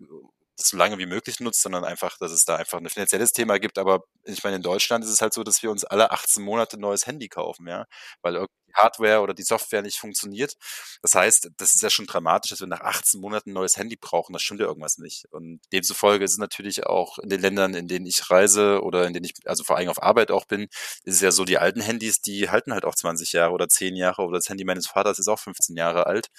das 0.57 0.69
so 0.69 0.77
lange 0.77 0.97
wie 0.99 1.05
möglich 1.05 1.39
nutzt, 1.39 1.61
sondern 1.61 1.83
einfach, 1.83 2.17
dass 2.19 2.31
es 2.31 2.45
da 2.45 2.57
einfach 2.57 2.77
ein 2.79 2.89
finanzielles 2.89 3.31
Thema 3.31 3.57
gibt. 3.59 3.77
Aber 3.77 4.03
ich 4.23 4.43
meine, 4.43 4.57
in 4.57 4.61
Deutschland 4.61 5.03
ist 5.03 5.09
es 5.09 5.21
halt 5.21 5.33
so, 5.33 5.43
dass 5.43 5.63
wir 5.63 5.71
uns 5.71 5.83
alle 5.83 6.11
18 6.11 6.43
Monate 6.43 6.77
ein 6.77 6.81
neues 6.81 7.07
Handy 7.07 7.27
kaufen, 7.27 7.67
ja, 7.67 7.85
weil 8.21 8.45
Hardware 8.73 9.21
oder 9.21 9.33
die 9.33 9.43
Software 9.43 9.81
nicht 9.81 9.97
funktioniert. 9.97 10.55
Das 11.01 11.15
heißt, 11.15 11.49
das 11.57 11.73
ist 11.75 11.81
ja 11.81 11.89
schon 11.89 12.05
dramatisch, 12.05 12.49
dass 12.51 12.59
wir 12.59 12.67
nach 12.67 12.81
18 12.81 13.19
Monaten 13.21 13.51
ein 13.51 13.53
neues 13.53 13.77
Handy 13.77 13.95
brauchen. 13.95 14.33
Das 14.33 14.41
stimmt 14.41 14.59
ja 14.61 14.67
irgendwas 14.67 14.97
nicht. 14.97 15.25
Und 15.31 15.59
demzufolge 15.71 16.25
ist 16.25 16.31
es 16.33 16.37
natürlich 16.37 16.85
auch 16.85 17.19
in 17.19 17.29
den 17.29 17.41
Ländern, 17.41 17.73
in 17.73 17.87
denen 17.87 18.05
ich 18.05 18.29
reise 18.29 18.81
oder 18.81 19.05
in 19.07 19.13
denen 19.13 19.25
ich, 19.25 19.33
also 19.45 19.63
vor 19.63 19.77
allem 19.77 19.89
auf 19.89 20.01
Arbeit 20.01 20.31
auch 20.31 20.45
bin, 20.45 20.63
ist 21.03 21.15
es 21.15 21.21
ja 21.21 21.31
so, 21.31 21.45
die 21.45 21.57
alten 21.57 21.81
Handys, 21.81 22.21
die 22.21 22.49
halten 22.49 22.73
halt 22.73 22.85
auch 22.85 22.95
20 22.95 23.33
Jahre 23.33 23.53
oder 23.53 23.67
10 23.69 23.95
Jahre 23.95 24.23
oder 24.23 24.37
das 24.37 24.49
Handy 24.49 24.63
meines 24.65 24.87
Vaters 24.87 25.19
ist 25.19 25.27
auch 25.27 25.39
15 25.39 25.75
Jahre 25.77 26.05
alt. 26.07 26.29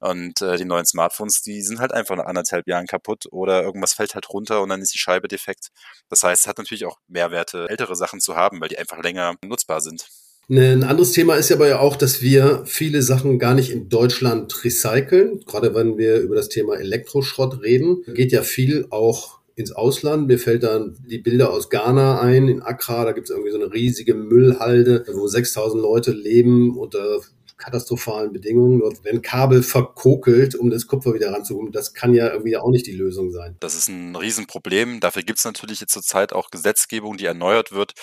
Und 0.00 0.42
äh, 0.42 0.56
die 0.56 0.64
neuen 0.64 0.86
Smartphones, 0.86 1.42
die 1.42 1.62
sind 1.62 1.80
halt 1.80 1.92
einfach 1.92 2.16
nach 2.16 2.26
anderthalb 2.26 2.66
Jahren 2.68 2.86
kaputt 2.86 3.26
oder 3.30 3.62
irgendwas 3.62 3.94
fällt 3.94 4.14
halt 4.14 4.28
runter 4.30 4.60
und 4.62 4.68
dann 4.68 4.80
ist 4.82 4.92
die 4.94 4.98
Scheibe 4.98 5.28
defekt. 5.28 5.68
Das 6.08 6.22
heißt, 6.22 6.42
es 6.42 6.46
hat 6.48 6.58
natürlich 6.58 6.84
auch 6.86 6.98
Mehrwerte, 7.08 7.68
ältere 7.68 7.96
Sachen 7.96 8.20
zu 8.20 8.36
haben, 8.36 8.60
weil 8.60 8.68
die 8.68 8.78
einfach 8.78 8.98
länger 9.02 9.34
nutzbar 9.44 9.80
sind. 9.80 10.06
Ein 10.50 10.84
anderes 10.84 11.12
Thema 11.12 11.36
ist 11.36 11.50
aber 11.52 11.68
ja 11.68 11.80
auch, 11.80 11.96
dass 11.96 12.20
wir 12.20 12.62
viele 12.66 13.00
Sachen 13.00 13.38
gar 13.38 13.54
nicht 13.54 13.70
in 13.70 13.88
Deutschland 13.88 14.64
recyceln. 14.64 15.40
Gerade 15.46 15.74
wenn 15.74 15.96
wir 15.96 16.18
über 16.20 16.34
das 16.34 16.50
Thema 16.50 16.76
Elektroschrott 16.76 17.62
reden, 17.62 18.02
geht 18.14 18.30
ja 18.30 18.42
viel 18.42 18.86
auch 18.90 19.38
ins 19.56 19.72
Ausland. 19.72 20.26
Mir 20.26 20.38
fällt 20.38 20.64
dann 20.64 20.96
die 21.08 21.18
Bilder 21.18 21.50
aus 21.50 21.70
Ghana 21.70 22.20
ein, 22.20 22.48
in 22.48 22.60
Accra, 22.60 23.04
da 23.04 23.12
gibt 23.12 23.28
es 23.28 23.30
irgendwie 23.30 23.52
so 23.52 23.60
eine 23.60 23.72
riesige 23.72 24.14
Müllhalde, 24.14 25.04
wo 25.12 25.26
6000 25.26 25.80
Leute 25.80 26.12
leben 26.12 26.76
unter 26.76 27.20
katastrophalen 27.64 28.32
Bedingungen. 28.32 28.80
Dort 28.80 29.04
werden 29.04 29.22
Kabel 29.22 29.62
verkokelt, 29.62 30.54
um 30.54 30.70
das 30.70 30.86
Kupfer 30.86 31.14
wieder 31.14 31.32
ranzuholen. 31.32 31.72
Das 31.72 31.94
kann 31.94 32.14
ja 32.14 32.30
irgendwie 32.30 32.56
auch 32.56 32.70
nicht 32.70 32.86
die 32.86 32.92
Lösung 32.92 33.30
sein. 33.30 33.56
Das 33.60 33.74
ist 33.74 33.88
ein 33.88 34.14
Riesenproblem. 34.14 35.00
Dafür 35.00 35.22
gibt 35.22 35.38
es 35.38 35.44
natürlich 35.44 35.80
jetzt 35.80 35.92
zurzeit 35.92 36.32
auch 36.32 36.50
Gesetzgebung, 36.50 37.16
die 37.16 37.26
erneuert 37.26 37.72
wird. 37.72 37.94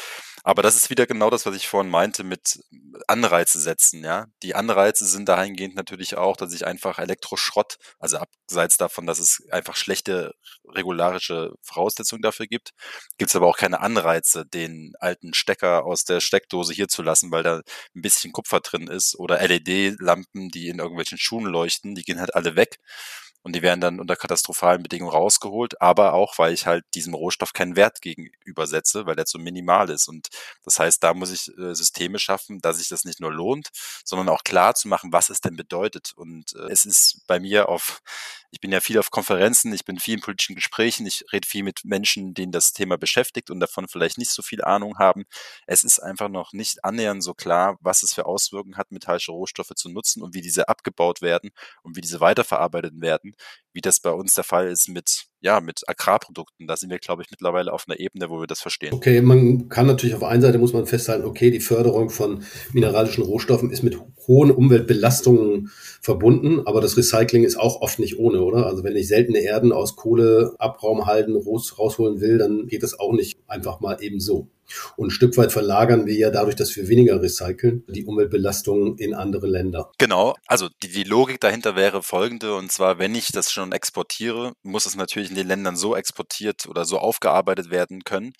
Aber 0.43 0.63
das 0.63 0.75
ist 0.75 0.89
wieder 0.89 1.05
genau 1.05 1.29
das, 1.29 1.45
was 1.45 1.55
ich 1.55 1.67
vorhin 1.67 1.91
meinte 1.91 2.23
mit 2.23 2.59
Anreize 3.07 3.59
setzen, 3.59 4.03
ja. 4.03 4.25
Die 4.41 4.55
Anreize 4.55 5.05
sind 5.05 5.29
dahingehend 5.29 5.75
natürlich 5.75 6.17
auch, 6.17 6.35
dass 6.35 6.53
ich 6.53 6.65
einfach 6.65 6.97
Elektroschrott, 6.97 7.77
also 7.99 8.17
abseits 8.17 8.77
davon, 8.77 9.05
dass 9.05 9.19
es 9.19 9.43
einfach 9.51 9.75
schlechte 9.75 10.33
regularische 10.67 11.53
Voraussetzungen 11.61 12.21
dafür 12.21 12.47
gibt, 12.47 12.71
gibt 13.17 13.29
es 13.29 13.35
aber 13.35 13.47
auch 13.47 13.57
keine 13.57 13.81
Anreize, 13.81 14.45
den 14.45 14.93
alten 14.99 15.33
Stecker 15.33 15.85
aus 15.85 16.05
der 16.05 16.21
Steckdose 16.21 16.73
hier 16.73 16.87
zu 16.87 17.03
lassen, 17.03 17.31
weil 17.31 17.43
da 17.43 17.57
ein 17.95 18.01
bisschen 18.01 18.31
Kupfer 18.31 18.61
drin 18.61 18.87
ist 18.87 19.15
oder 19.17 19.39
LED-Lampen, 19.51 20.49
die 20.49 20.69
in 20.69 20.79
irgendwelchen 20.79 21.17
Schuhen 21.17 21.45
leuchten, 21.45 21.95
die 21.95 22.03
gehen 22.03 22.19
halt 22.19 22.35
alle 22.35 22.55
weg 22.55 22.79
und 23.43 23.55
die 23.55 23.61
werden 23.61 23.81
dann 23.81 23.99
unter 23.99 24.15
katastrophalen 24.15 24.83
Bedingungen 24.83 25.11
rausgeholt, 25.11 25.81
aber 25.81 26.13
auch, 26.13 26.37
weil 26.37 26.53
ich 26.53 26.65
halt 26.67 26.85
diesem 26.93 27.13
Rohstoff 27.13 27.53
keinen 27.53 27.75
Wert 27.75 28.01
gegenübersetze, 28.01 29.05
weil 29.05 29.15
der 29.15 29.25
zu 29.25 29.39
minimal 29.39 29.89
ist. 29.89 30.07
Und 30.07 30.27
das 30.63 30.79
heißt, 30.79 31.03
da 31.03 31.13
muss 31.13 31.31
ich 31.31 31.55
äh, 31.57 31.73
Systeme 31.73 32.19
schaffen, 32.19 32.59
dass 32.61 32.77
sich 32.77 32.89
das 32.89 33.05
nicht 33.05 33.19
nur 33.19 33.31
lohnt, 33.33 33.69
sondern 34.05 34.29
auch 34.29 34.43
klar 34.43 34.75
zu 34.75 34.87
machen, 34.87 35.11
was 35.11 35.29
es 35.29 35.41
denn 35.41 35.55
bedeutet. 35.55 36.13
Und 36.15 36.55
äh, 36.55 36.71
es 36.71 36.85
ist 36.85 37.21
bei 37.27 37.39
mir 37.39 37.69
auf 37.69 38.01
ich 38.51 38.59
bin 38.59 38.71
ja 38.71 38.81
viel 38.81 38.99
auf 38.99 39.11
Konferenzen, 39.11 39.73
ich 39.73 39.85
bin 39.85 39.97
viel 39.97 40.15
in 40.15 40.21
politischen 40.21 40.55
Gesprächen, 40.55 41.07
ich 41.07 41.23
rede 41.31 41.47
viel 41.47 41.63
mit 41.63 41.85
Menschen, 41.85 42.33
denen 42.33 42.51
das 42.51 42.73
Thema 42.73 42.97
beschäftigt 42.97 43.49
und 43.49 43.61
davon 43.61 43.87
vielleicht 43.87 44.17
nicht 44.17 44.31
so 44.31 44.41
viel 44.41 44.61
Ahnung 44.61 44.97
haben. 44.99 45.23
Es 45.67 45.85
ist 45.85 45.99
einfach 45.99 46.27
noch 46.27 46.51
nicht 46.51 46.83
annähernd 46.83 47.23
so 47.23 47.33
klar, 47.33 47.77
was 47.79 48.03
es 48.03 48.13
für 48.13 48.25
Auswirkungen 48.25 48.75
hat, 48.75 48.91
metallische 48.91 49.31
Rohstoffe 49.31 49.73
zu 49.75 49.89
nutzen 49.89 50.21
und 50.21 50.33
wie 50.33 50.41
diese 50.41 50.67
abgebaut 50.67 51.21
werden 51.21 51.51
und 51.81 51.95
wie 51.95 52.01
diese 52.01 52.19
weiterverarbeitet 52.19 52.93
werden, 52.99 53.30
wie 53.73 53.81
das 53.81 53.99
bei 53.99 54.11
uns 54.11 54.33
der 54.33 54.43
Fall 54.43 54.67
ist 54.67 54.89
mit 54.89 55.27
ja, 55.41 55.59
mit 55.59 55.81
Agrarprodukten. 55.87 56.67
Da 56.67 56.77
sind 56.77 56.91
wir, 56.91 56.99
glaube 56.99 57.23
ich, 57.23 57.31
mittlerweile 57.31 57.73
auf 57.73 57.85
einer 57.87 57.99
Ebene, 57.99 58.29
wo 58.29 58.39
wir 58.39 58.47
das 58.47 58.61
verstehen. 58.61 58.93
Okay, 58.93 59.21
man 59.21 59.69
kann 59.69 59.87
natürlich 59.87 60.15
auf 60.15 60.23
einer 60.23 60.41
Seite 60.41 60.59
muss 60.59 60.73
man 60.73 60.85
festhalten, 60.85 61.25
okay, 61.25 61.49
die 61.49 61.59
Förderung 61.59 62.11
von 62.11 62.43
mineralischen 62.73 63.23
Rohstoffen 63.23 63.71
ist 63.71 63.81
mit 63.81 63.97
hohen 64.27 64.51
Umweltbelastungen 64.51 65.71
verbunden, 66.01 66.61
aber 66.65 66.79
das 66.79 66.95
Recycling 66.95 67.43
ist 67.43 67.59
auch 67.59 67.81
oft 67.81 67.97
nicht 67.97 68.19
ohne, 68.19 68.41
oder? 68.41 68.67
Also 68.67 68.83
wenn 68.83 68.95
ich 68.95 69.07
seltene 69.07 69.39
Erden 69.39 69.71
aus 69.71 69.95
Kohleabraumhalden 69.95 71.35
raus, 71.35 71.77
rausholen 71.79 72.21
will, 72.21 72.37
dann 72.37 72.67
geht 72.67 72.83
das 72.83 72.97
auch 72.99 73.13
nicht 73.13 73.39
einfach 73.47 73.79
mal 73.79 73.97
eben 74.01 74.19
so. 74.19 74.47
Und 74.97 75.07
ein 75.07 75.11
Stück 75.11 75.37
weit 75.37 75.51
verlagern 75.51 76.05
wir 76.05 76.15
ja 76.15 76.29
dadurch, 76.29 76.55
dass 76.55 76.75
wir 76.75 76.87
weniger 76.87 77.21
recyceln, 77.21 77.83
die 77.87 78.05
Umweltbelastungen 78.05 78.97
in 78.97 79.13
andere 79.13 79.47
Länder. 79.47 79.91
Genau, 79.97 80.35
also 80.47 80.69
die, 80.83 80.89
die 80.89 81.03
Logik 81.03 81.39
dahinter 81.39 81.75
wäre 81.75 82.03
folgende, 82.03 82.55
und 82.55 82.71
zwar, 82.71 82.99
wenn 82.99 83.15
ich 83.15 83.27
das 83.27 83.51
schon 83.51 83.71
exportiere, 83.71 84.53
muss 84.63 84.85
es 84.85 84.95
natürlich 84.95 85.29
in 85.29 85.35
den 85.35 85.47
Ländern 85.47 85.75
so 85.75 85.95
exportiert 85.95 86.67
oder 86.67 86.85
so 86.85 86.99
aufgearbeitet 86.99 87.69
werden 87.69 88.03
können, 88.03 88.33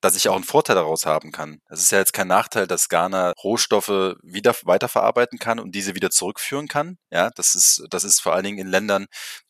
dass 0.00 0.16
ich 0.16 0.28
auch 0.28 0.36
einen 0.36 0.44
Vorteil 0.44 0.76
daraus 0.76 1.06
haben 1.06 1.32
kann. 1.32 1.60
Es 1.68 1.82
ist 1.82 1.90
ja 1.90 1.98
jetzt 1.98 2.12
kein 2.12 2.28
Nachteil, 2.28 2.66
dass 2.66 2.88
Ghana 2.88 3.32
Rohstoffe 3.42 4.14
wieder 4.22 4.54
weiterverarbeiten 4.62 5.38
kann 5.38 5.58
und 5.58 5.74
diese 5.74 5.94
wieder 5.94 6.10
zurückführen 6.10 6.68
kann. 6.68 6.98
Ja, 7.10 7.30
das 7.34 7.54
ist, 7.54 7.84
das 7.90 8.04
ist 8.04 8.20
vor 8.20 8.34
allen 8.34 8.44
Dingen 8.44 8.58
in 8.58 8.68
Ländern, 8.68 9.06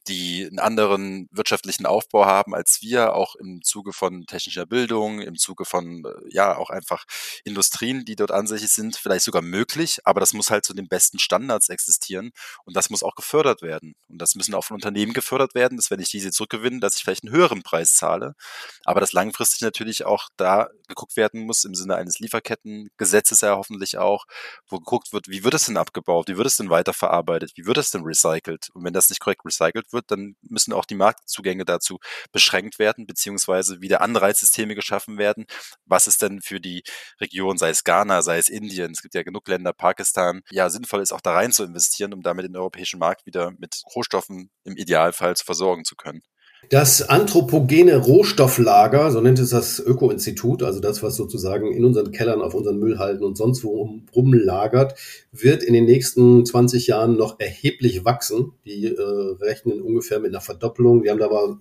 die 0.09 0.47
einen 0.47 0.59
anderen 0.59 1.29
wirtschaftlichen 1.31 1.87
Aufbau 1.87 2.27
haben 2.27 2.55
als 2.55 2.79
wir, 2.83 3.15
auch 3.15 3.35
im 3.37 3.61
Zuge 3.63 3.93
von 3.93 4.27
technischer 4.27 4.67
Bildung, 4.67 5.21
im 5.21 5.37
Zuge 5.37 5.65
von, 5.65 6.05
äh, 6.05 6.35
ja, 6.35 6.57
auch 6.57 6.71
einfach 6.71 7.05
Industrien, 7.45 8.05
die 8.05 8.17
dort 8.17 8.31
ansässig 8.31 8.71
sind, 8.71 8.97
vielleicht 8.97 9.25
sogar 9.25 9.43
möglich, 9.43 9.99
aber 10.05 10.21
das 10.21 10.33
muss 10.33 10.51
halt 10.51 10.65
zu 10.65 10.75
den 10.75 10.89
besten 10.89 11.19
Standards 11.19 11.69
existieren 11.69 12.31
und 12.65 12.77
das 12.77 12.91
muss 12.91 13.03
auch 13.03 13.15
gefördert 13.15 13.63
werden. 13.63 13.95
Und 14.09 14.19
das 14.21 14.35
müssen 14.35 14.55
auch 14.55 14.65
von 14.65 14.75
Unternehmen 14.77 15.13
gefördert 15.13 15.55
werden, 15.55 15.77
dass 15.77 15.91
wenn 15.91 16.01
ich 16.01 16.11
diese 16.11 16.31
zurückgewinne, 16.31 16.81
dass 16.81 16.97
ich 16.97 17.03
vielleicht 17.03 17.25
einen 17.25 17.35
höheren 17.35 17.63
Preis 17.63 17.95
zahle, 17.95 18.35
aber 18.85 19.01
dass 19.01 19.13
langfristig 19.13 19.61
natürlich 19.63 20.05
auch 20.05 20.29
da 20.37 20.69
geguckt 20.89 21.17
werden 21.17 21.43
muss, 21.45 21.65
im 21.65 21.75
Sinne 21.75 21.97
eines 21.97 22.19
Lieferkettengesetzes 22.19 23.43
ja 23.43 23.57
hoffentlich 23.57 23.99
auch, 23.99 24.25
wo 24.69 24.79
geguckt 24.79 25.13
wird, 25.13 25.29
wie 25.29 25.45
wird 25.45 25.55
es 25.55 25.67
denn 25.67 25.77
abgebaut, 25.77 26.29
wie 26.29 26.37
wird 26.37 26.47
es 26.47 26.57
denn 26.57 26.71
weiterverarbeitet, 26.71 27.53
wie 27.57 27.67
wird 27.67 27.79
es 27.79 27.91
denn 27.91 28.03
recycelt? 28.05 28.69
Und 28.73 28.85
wenn 28.85 28.93
das 28.93 29.11
nicht 29.11 29.21
korrekt 29.21 29.45
recycelt 29.45 29.93
wird, 29.93 29.98
dann 30.07 30.37
müssen 30.43 30.73
auch 30.73 30.85
die 30.85 30.95
Marktzugänge 30.95 31.65
dazu 31.65 31.99
beschränkt 32.33 32.79
werden, 32.79 33.07
beziehungsweise 33.07 33.81
wieder 33.81 34.01
Anreizsysteme 34.01 34.75
geschaffen 34.75 35.19
werden. 35.19 35.47
Was 35.85 36.07
ist 36.07 36.23
denn 36.23 36.41
für 36.43 36.61
die 36.61 36.83
Region, 37.21 37.59
sei 37.59 37.71
es 37.71 37.85
Ghana, 37.85 38.23
sei 38.23 38.39
es 38.39 38.49
Indien, 38.49 38.93
es 38.93 39.03
gibt 39.03 39.15
ja 39.15 39.23
genug 39.23 39.49
Länder, 39.49 39.73
Pakistan, 39.73 40.43
ja, 40.51 40.71
sinnvoll 40.71 41.03
ist 41.03 41.13
auch 41.13 41.21
da 41.21 41.35
rein 41.35 41.53
zu 41.53 41.65
investieren, 41.65 42.13
um 42.15 42.23
damit 42.23 42.47
den 42.47 42.57
europäischen 42.57 42.99
Markt 42.99 43.27
wieder 43.27 43.53
mit 43.59 43.83
Rohstoffen 43.95 44.51
im 44.65 44.77
Idealfall 44.77 45.37
zu 45.37 45.45
versorgen 45.45 45.85
zu 45.85 45.97
können. 45.97 46.23
Das 46.71 47.01
anthropogene 47.01 47.97
Rohstofflager, 47.97 49.11
so 49.11 49.21
nennt 49.21 49.39
es 49.39 49.51
das 49.51 49.81
Öko-Institut, 49.81 50.63
also 50.63 50.81
das, 50.81 51.03
was 51.03 51.17
sozusagen 51.17 51.73
in 51.73 51.85
unseren 51.85 52.13
Kellern, 52.13 52.43
auf 52.43 52.53
unseren 52.53 52.79
Müllhalden 52.79 53.25
und 53.25 53.39
sonst 53.39 53.65
wo 53.65 54.01
rumlagert, 54.15 54.95
wird 55.33 55.63
in 55.63 55.73
den 55.73 55.87
nächsten 55.87 56.45
20 56.45 56.87
Jahren 56.89 57.17
noch 57.17 57.41
erheblich 57.41 58.05
wachsen. 58.05 58.53
Die 58.67 58.87
äh, 58.87 59.01
rechnen 59.41 59.81
ungefähr 59.81 60.21
mit 60.21 60.33
einer 60.33 60.43
Verdoppelung. 60.43 61.03
Die 61.03 61.11
haben 61.11 61.19
da 61.19 61.27
aber 61.27 61.59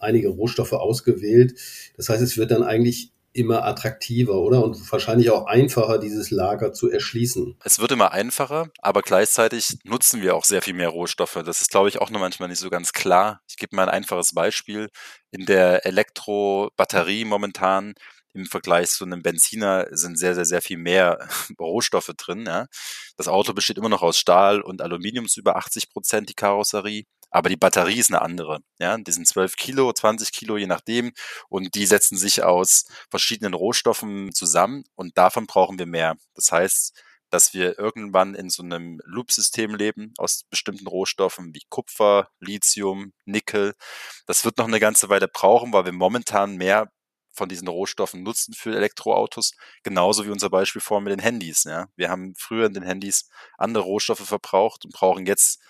einige 0.00 0.28
Rohstoffe 0.28 0.72
ausgewählt. 0.72 1.54
Das 1.96 2.08
heißt, 2.08 2.22
es 2.22 2.36
wird 2.36 2.50
dann 2.50 2.64
eigentlich 2.64 3.12
immer 3.32 3.64
attraktiver, 3.64 4.34
oder? 4.34 4.64
Und 4.64 4.90
wahrscheinlich 4.90 5.30
auch 5.30 5.46
einfacher, 5.46 5.98
dieses 5.98 6.30
Lager 6.30 6.72
zu 6.72 6.90
erschließen. 6.90 7.56
Es 7.64 7.78
wird 7.78 7.92
immer 7.92 8.12
einfacher, 8.12 8.70
aber 8.80 9.02
gleichzeitig 9.02 9.78
nutzen 9.84 10.22
wir 10.22 10.34
auch 10.34 10.44
sehr 10.44 10.62
viel 10.62 10.74
mehr 10.74 10.88
Rohstoffe. 10.88 11.40
Das 11.44 11.60
ist, 11.60 11.70
glaube 11.70 11.88
ich, 11.88 12.00
auch 12.00 12.10
nur 12.10 12.20
manchmal 12.20 12.48
nicht 12.48 12.58
so 12.58 12.70
ganz 12.70 12.92
klar. 12.92 13.40
Ich 13.48 13.56
gebe 13.56 13.76
mal 13.76 13.84
ein 13.84 13.94
einfaches 13.94 14.32
Beispiel. 14.32 14.88
In 15.30 15.46
der 15.46 15.86
Elektrobatterie 15.86 17.24
momentan 17.24 17.94
im 18.34 18.46
Vergleich 18.46 18.90
zu 18.90 19.04
einem 19.04 19.22
Benziner 19.22 19.86
sind 19.90 20.18
sehr, 20.18 20.34
sehr, 20.34 20.44
sehr 20.44 20.62
viel 20.62 20.78
mehr 20.78 21.28
Rohstoffe 21.58 22.12
drin. 22.16 22.44
Ja. 22.46 22.66
Das 23.16 23.28
Auto 23.28 23.52
besteht 23.52 23.78
immer 23.78 23.88
noch 23.88 24.02
aus 24.02 24.18
Stahl 24.18 24.60
und 24.60 24.82
Aluminium, 24.82 25.28
zu 25.28 25.40
über 25.40 25.56
80 25.56 25.90
Prozent 25.90 26.28
die 26.28 26.34
Karosserie. 26.34 27.04
Aber 27.30 27.48
die 27.48 27.56
Batterie 27.56 27.98
ist 27.98 28.10
eine 28.10 28.22
andere. 28.22 28.60
Ja, 28.78 28.96
die 28.96 29.12
sind 29.12 29.26
12 29.26 29.56
Kilo, 29.56 29.92
20 29.92 30.32
Kilo, 30.32 30.56
je 30.56 30.66
nachdem. 30.66 31.12
Und 31.48 31.74
die 31.74 31.86
setzen 31.86 32.16
sich 32.16 32.42
aus 32.42 32.86
verschiedenen 33.10 33.54
Rohstoffen 33.54 34.32
zusammen 34.32 34.84
und 34.94 35.18
davon 35.18 35.46
brauchen 35.46 35.78
wir 35.78 35.86
mehr. 35.86 36.16
Das 36.34 36.52
heißt, 36.52 36.94
dass 37.30 37.52
wir 37.52 37.78
irgendwann 37.78 38.34
in 38.34 38.50
so 38.50 38.62
einem 38.62 39.00
Loop-System 39.04 39.74
leben 39.74 40.14
aus 40.16 40.44
bestimmten 40.48 40.86
Rohstoffen 40.86 41.54
wie 41.54 41.62
Kupfer, 41.68 42.28
Lithium, 42.40 43.12
Nickel. 43.26 43.74
Das 44.26 44.44
wird 44.44 44.58
noch 44.58 44.66
eine 44.66 44.80
ganze 44.80 45.08
Weile 45.08 45.28
brauchen, 45.28 45.72
weil 45.72 45.84
wir 45.84 45.92
momentan 45.92 46.56
mehr 46.56 46.90
von 47.32 47.48
diesen 47.48 47.68
Rohstoffen 47.68 48.22
nutzen 48.22 48.52
für 48.54 48.74
Elektroautos, 48.74 49.54
genauso 49.84 50.26
wie 50.26 50.30
unser 50.30 50.50
Beispiel 50.50 50.82
vorhin 50.82 51.04
mit 51.04 51.12
den 51.12 51.22
Handys. 51.22 51.64
Ja. 51.64 51.88
Wir 51.96 52.10
haben 52.10 52.34
früher 52.36 52.66
in 52.66 52.74
den 52.74 52.82
Handys 52.82 53.28
andere 53.56 53.84
Rohstoffe 53.84 54.26
verbraucht 54.26 54.84
und 54.84 54.92
brauchen 54.92 55.24
jetzt 55.26 55.60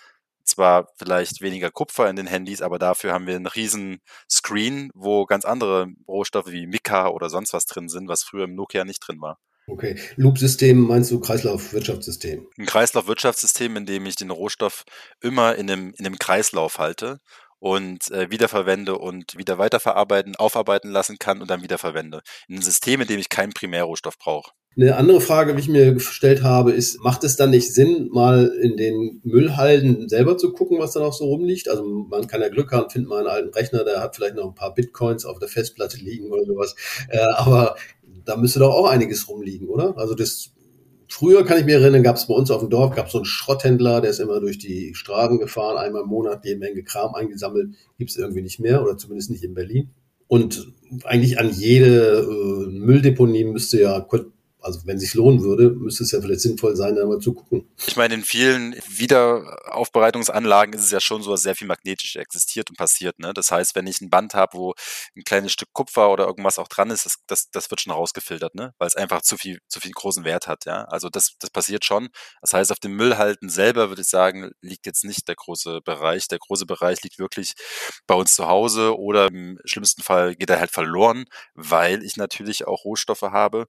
zwar 0.49 0.87
vielleicht 0.97 1.41
weniger 1.41 1.71
Kupfer 1.71 2.09
in 2.09 2.15
den 2.15 2.27
Handys, 2.27 2.61
aber 2.61 2.79
dafür 2.79 3.13
haben 3.13 3.27
wir 3.27 3.35
einen 3.35 3.47
riesen 3.47 3.99
Screen, 4.29 4.91
wo 4.93 5.25
ganz 5.25 5.45
andere 5.45 5.87
Rohstoffe 6.07 6.51
wie 6.51 6.67
Mica 6.67 7.07
oder 7.09 7.29
sonst 7.29 7.53
was 7.53 7.65
drin 7.65 7.89
sind, 7.89 8.07
was 8.07 8.23
früher 8.23 8.45
im 8.45 8.55
Nokia 8.55 8.85
nicht 8.85 8.99
drin 8.99 9.21
war. 9.21 9.37
Okay. 9.67 9.95
Loop-System 10.15 10.79
meinst 10.79 11.11
du 11.11 11.19
Kreislaufwirtschaftssystem? 11.19 12.47
Ein 12.57 12.65
Kreislaufwirtschaftssystem, 12.65 13.75
in 13.77 13.85
dem 13.85 14.05
ich 14.05 14.15
den 14.15 14.31
Rohstoff 14.31 14.83
immer 15.21 15.55
in 15.55 15.69
einem, 15.69 15.93
in 15.97 16.05
einem 16.05 16.17
Kreislauf 16.17 16.79
halte 16.79 17.19
und 17.59 18.09
äh, 18.11 18.31
wiederverwende 18.31 18.97
und 18.97 19.37
wieder 19.37 19.57
weiterverarbeiten, 19.57 20.35
aufarbeiten 20.35 20.89
lassen 20.89 21.17
kann 21.19 21.41
und 21.41 21.49
dann 21.49 21.61
wiederverwende. 21.61 22.21
In 22.47 22.55
einem 22.55 22.63
System, 22.63 23.01
in 23.01 23.07
dem 23.07 23.19
ich 23.19 23.29
keinen 23.29 23.53
Primärrohstoff 23.53 24.17
brauche. 24.17 24.51
Eine 24.75 24.95
andere 24.95 25.19
Frage, 25.19 25.53
die 25.53 25.59
ich 25.59 25.67
mir 25.67 25.93
gestellt 25.93 26.43
habe, 26.43 26.71
ist, 26.71 27.03
macht 27.03 27.23
es 27.23 27.35
dann 27.35 27.49
nicht 27.49 27.73
Sinn, 27.73 28.09
mal 28.11 28.47
in 28.61 28.77
den 28.77 29.19
Müllhalden 29.23 30.07
selber 30.07 30.37
zu 30.37 30.53
gucken, 30.53 30.79
was 30.79 30.93
da 30.93 31.01
noch 31.01 31.13
so 31.13 31.25
rumliegt? 31.25 31.67
Also 31.67 31.83
man 31.83 32.27
kann 32.27 32.41
ja 32.41 32.49
Glück 32.49 32.71
haben, 32.71 32.89
findet 32.89 33.09
mal 33.09 33.19
einen 33.19 33.27
alten 33.27 33.49
Rechner, 33.49 33.83
der 33.83 34.01
hat 34.01 34.15
vielleicht 34.15 34.35
noch 34.35 34.45
ein 34.45 34.55
paar 34.55 34.73
Bitcoins 34.73 35.25
auf 35.25 35.39
der 35.39 35.49
Festplatte 35.49 35.97
liegen 35.97 36.31
oder 36.31 36.45
sowas. 36.45 36.75
Äh, 37.09 37.19
aber 37.35 37.75
da 38.25 38.37
müsste 38.37 38.59
doch 38.59 38.73
auch 38.73 38.87
einiges 38.87 39.27
rumliegen, 39.27 39.67
oder? 39.67 39.97
Also 39.97 40.15
das 40.15 40.51
Früher 41.11 41.43
kann 41.43 41.57
ich 41.57 41.65
mich 41.65 41.73
erinnern, 41.73 42.03
gab 42.03 42.17
es 42.17 42.27
bei 42.27 42.35
uns 42.35 42.51
auf 42.51 42.61
dem 42.61 42.69
Dorf, 42.69 42.95
gab 42.95 43.07
es 43.07 43.13
so 43.13 43.17
einen 43.17 43.25
Schrotthändler, 43.25 43.99
der 43.99 44.11
ist 44.11 44.19
immer 44.19 44.39
durch 44.39 44.59
die 44.59 44.93
Straßen 44.93 45.39
gefahren, 45.39 45.77
einmal 45.77 46.03
im 46.03 46.07
Monat 46.07 46.45
jede 46.45 46.59
Menge 46.59 46.83
Kram 46.83 47.15
eingesammelt. 47.15 47.73
Gibt 47.97 48.11
es 48.11 48.17
irgendwie 48.17 48.43
nicht 48.43 48.59
mehr 48.59 48.83
oder 48.83 48.95
zumindest 48.95 49.31
nicht 49.31 49.43
in 49.43 49.55
Berlin. 49.55 49.89
Und 50.27 50.71
eigentlich 51.05 51.39
an 51.39 51.49
jede 51.49 52.19
äh, 52.19 52.67
Mülldeponie 52.67 53.43
müsste 53.43 53.81
ja 53.81 53.99
also 54.61 54.81
wenn 54.85 54.99
sich 54.99 55.13
lohnen 55.13 55.41
würde, 55.41 55.69
müsste 55.69 56.03
es 56.03 56.11
ja 56.11 56.21
vielleicht 56.21 56.41
sinnvoll 56.41 56.75
sein, 56.75 56.95
da 56.95 57.05
mal 57.05 57.19
zu 57.19 57.33
gucken. 57.33 57.67
Ich 57.87 57.95
meine, 57.95 58.13
in 58.13 58.23
vielen 58.23 58.75
Wiederaufbereitungsanlagen 58.89 60.73
ist 60.73 60.83
es 60.83 60.91
ja 60.91 60.99
schon 60.99 61.21
so, 61.21 61.31
dass 61.31 61.41
sehr 61.41 61.55
viel 61.55 61.67
magnetisch 61.67 62.17
existiert 62.17 62.69
und 62.69 62.77
passiert. 62.77 63.19
Ne? 63.19 63.33
Das 63.33 63.51
heißt, 63.51 63.75
wenn 63.75 63.87
ich 63.87 64.01
ein 64.01 64.09
Band 64.09 64.33
habe, 64.33 64.57
wo 64.57 64.73
ein 65.15 65.23
kleines 65.23 65.53
Stück 65.53 65.69
Kupfer 65.73 66.09
oder 66.09 66.25
irgendwas 66.27 66.59
auch 66.59 66.67
dran 66.67 66.89
ist, 66.89 67.05
das, 67.05 67.17
das, 67.27 67.49
das 67.51 67.69
wird 67.69 67.81
schon 67.81 67.93
rausgefiltert, 67.93 68.55
ne? 68.55 68.73
weil 68.77 68.87
es 68.87 68.95
einfach 68.95 69.21
zu 69.21 69.37
viel, 69.37 69.59
zu 69.69 69.79
viel 69.79 69.91
großen 69.91 70.25
Wert 70.25 70.47
hat. 70.47 70.65
Ja? 70.65 70.83
Also 70.85 71.09
das, 71.09 71.35
das 71.39 71.49
passiert 71.49 71.85
schon. 71.85 72.09
Das 72.41 72.53
heißt, 72.53 72.71
auf 72.71 72.79
dem 72.79 72.95
Müllhalten 72.95 73.49
selber 73.49 73.89
würde 73.89 74.01
ich 74.01 74.09
sagen, 74.09 74.51
liegt 74.61 74.85
jetzt 74.85 75.05
nicht 75.05 75.27
der 75.27 75.35
große 75.35 75.81
Bereich. 75.85 76.27
Der 76.27 76.39
große 76.39 76.65
Bereich 76.65 77.01
liegt 77.03 77.19
wirklich 77.19 77.53
bei 78.07 78.15
uns 78.15 78.35
zu 78.35 78.47
Hause 78.47 78.97
oder 78.97 79.27
im 79.27 79.57
schlimmsten 79.63 80.03
Fall 80.03 80.35
geht 80.35 80.49
er 80.49 80.59
halt 80.59 80.71
verloren, 80.71 81.25
weil 81.53 82.03
ich 82.03 82.17
natürlich 82.17 82.67
auch 82.67 82.83
Rohstoffe 82.83 83.21
habe, 83.21 83.67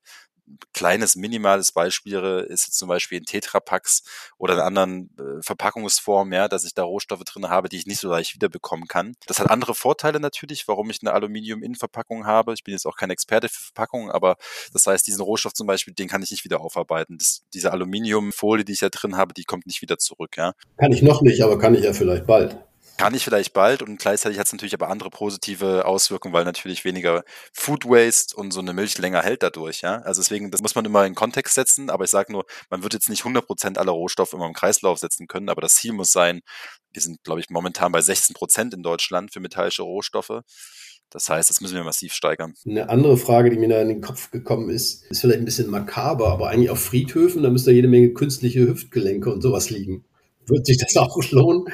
kleines, 0.73 1.17
minimales 1.17 1.73
Beispiel 1.73 2.47
ist 2.49 2.67
jetzt 2.67 2.79
zum 2.79 2.89
Beispiel 2.89 3.19
in 3.19 3.25
Tetrapacks 3.25 4.03
oder 4.39 4.55
in 4.55 4.61
anderen 4.61 5.11
äh, 5.19 5.43
Verpackungsformen, 5.43 6.33
ja, 6.33 6.49
dass 6.49 6.65
ich 6.65 6.75
da 6.75 6.83
Rohstoffe 6.83 7.25
drin 7.25 7.49
habe, 7.49 7.69
die 7.69 7.77
ich 7.77 7.87
nicht 7.87 8.01
so 8.01 8.09
leicht 8.09 8.35
wiederbekommen 8.35 8.89
kann. 8.89 9.15
Das 9.27 9.39
hat 9.39 9.51
andere 9.51 9.75
Vorteile 9.75 10.21
natürlich, 10.21 10.69
warum 10.69 10.91
ich 10.91 10.99
eine 11.03 11.13
Aluminium-Innenverpackung 11.13 12.27
habe. 12.27 12.55
Ich 12.55 12.65
bin 12.65 12.73
jetzt 12.73 12.87
auch 12.87 12.97
kein 12.97 13.11
Experte 13.11 13.49
für 13.49 13.63
Verpackungen, 13.63 14.11
aber 14.11 14.37
das 14.73 14.87
heißt, 14.87 15.07
diesen 15.07 15.23
Rohstoff 15.23 15.55
zum 15.55 15.67
Beispiel, 15.67 15.95
den 15.95 16.09
kann 16.09 16.23
ich 16.23 16.31
nicht 16.31 16.45
wieder 16.45 16.61
aufarbeiten. 16.61 17.19
Das, 17.19 17.43
diese 17.55 17.73
Aluminiumfolie, 17.73 18.65
die 18.65 18.73
ich 18.73 18.81
da 18.81 18.89
drin 18.89 19.17
habe, 19.17 19.35
die 19.35 19.45
kommt 19.45 19.67
nicht 19.67 19.83
wieder 19.83 19.99
zurück, 19.99 20.37
ja. 20.37 20.53
Kann 20.79 20.93
ich 20.93 21.03
noch 21.03 21.23
nicht, 21.23 21.43
aber 21.43 21.59
kann 21.59 21.75
ich 21.75 21.85
ja 21.85 21.93
vielleicht 21.93 22.27
bald. 22.27 22.57
Kann 23.01 23.15
ich 23.15 23.25
vielleicht 23.25 23.55
bald 23.55 23.81
und 23.81 23.99
gleichzeitig 23.99 24.39
hat 24.39 24.45
es 24.45 24.53
natürlich 24.53 24.75
aber 24.75 24.91
andere 24.91 25.09
positive 25.09 25.87
Auswirkungen, 25.87 26.35
weil 26.35 26.45
natürlich 26.45 26.85
weniger 26.85 27.25
Food 27.55 27.87
Waste 27.87 28.37
und 28.37 28.53
so 28.53 28.61
eine 28.61 28.75
Milch 28.75 28.99
länger 28.99 29.23
hält 29.23 29.43
dadurch. 29.43 29.81
Ja? 29.81 30.03
Also 30.03 30.21
deswegen, 30.21 30.51
das 30.51 30.61
muss 30.61 30.75
man 30.75 30.85
immer 30.85 31.07
in 31.07 31.15
Kontext 31.15 31.55
setzen, 31.55 31.89
aber 31.89 32.05
ich 32.05 32.11
sage 32.11 32.31
nur, 32.31 32.45
man 32.69 32.83
wird 32.83 32.93
jetzt 32.93 33.09
nicht 33.09 33.23
100% 33.23 33.79
aller 33.79 33.93
Rohstoffe 33.93 34.35
immer 34.35 34.47
im 34.47 34.53
Kreislauf 34.53 34.99
setzen 34.99 35.29
können, 35.29 35.49
aber 35.49 35.63
das 35.63 35.77
Ziel 35.77 35.95
muss 35.95 36.13
sein, 36.13 36.43
wir 36.93 37.01
sind, 37.01 37.25
glaube 37.25 37.41
ich, 37.41 37.49
momentan 37.49 37.91
bei 37.91 38.01
16% 38.01 38.75
in 38.75 38.83
Deutschland 38.83 39.33
für 39.33 39.41
metallische 39.41 39.83
Rohstoffe. 39.83 40.43
Das 41.09 41.31
heißt, 41.31 41.49
das 41.49 41.63
müssen 41.63 41.77
wir 41.77 41.85
massiv 41.85 42.13
steigern. 42.13 42.53
Eine 42.67 42.91
andere 42.91 43.17
Frage, 43.17 43.49
die 43.49 43.57
mir 43.57 43.71
da 43.71 43.81
in 43.81 43.89
den 43.89 44.03
Kopf 44.03 44.31
gekommen 44.31 44.69
ist, 44.69 45.07
ist 45.11 45.23
vielleicht 45.23 45.39
ein 45.39 45.47
bisschen 45.47 45.71
makaber, 45.71 46.29
aber 46.29 46.51
eigentlich 46.51 46.69
auf 46.69 46.85
Friedhöfen, 46.85 47.45
da 47.45 47.49
müsste 47.49 47.73
jede 47.73 47.89
Menge 47.89 48.11
künstliche 48.11 48.61
Hüftgelenke 48.69 49.33
und 49.33 49.41
sowas 49.41 49.71
liegen. 49.71 50.05
Wird 50.45 50.67
sich 50.67 50.77
das 50.77 50.95
auch 50.97 51.17
lohnen? 51.31 51.65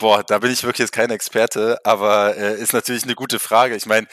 Boah, 0.00 0.24
da 0.26 0.38
bin 0.38 0.50
ich 0.50 0.62
wirklich 0.64 0.78
jetzt 0.78 0.92
kein 0.92 1.10
Experte, 1.10 1.76
aber 1.84 2.34
äh, 2.34 2.58
ist 2.58 2.72
natürlich 2.72 3.04
eine 3.04 3.14
gute 3.14 3.38
Frage. 3.38 3.76
Ich 3.76 3.84
meine, 3.84 4.06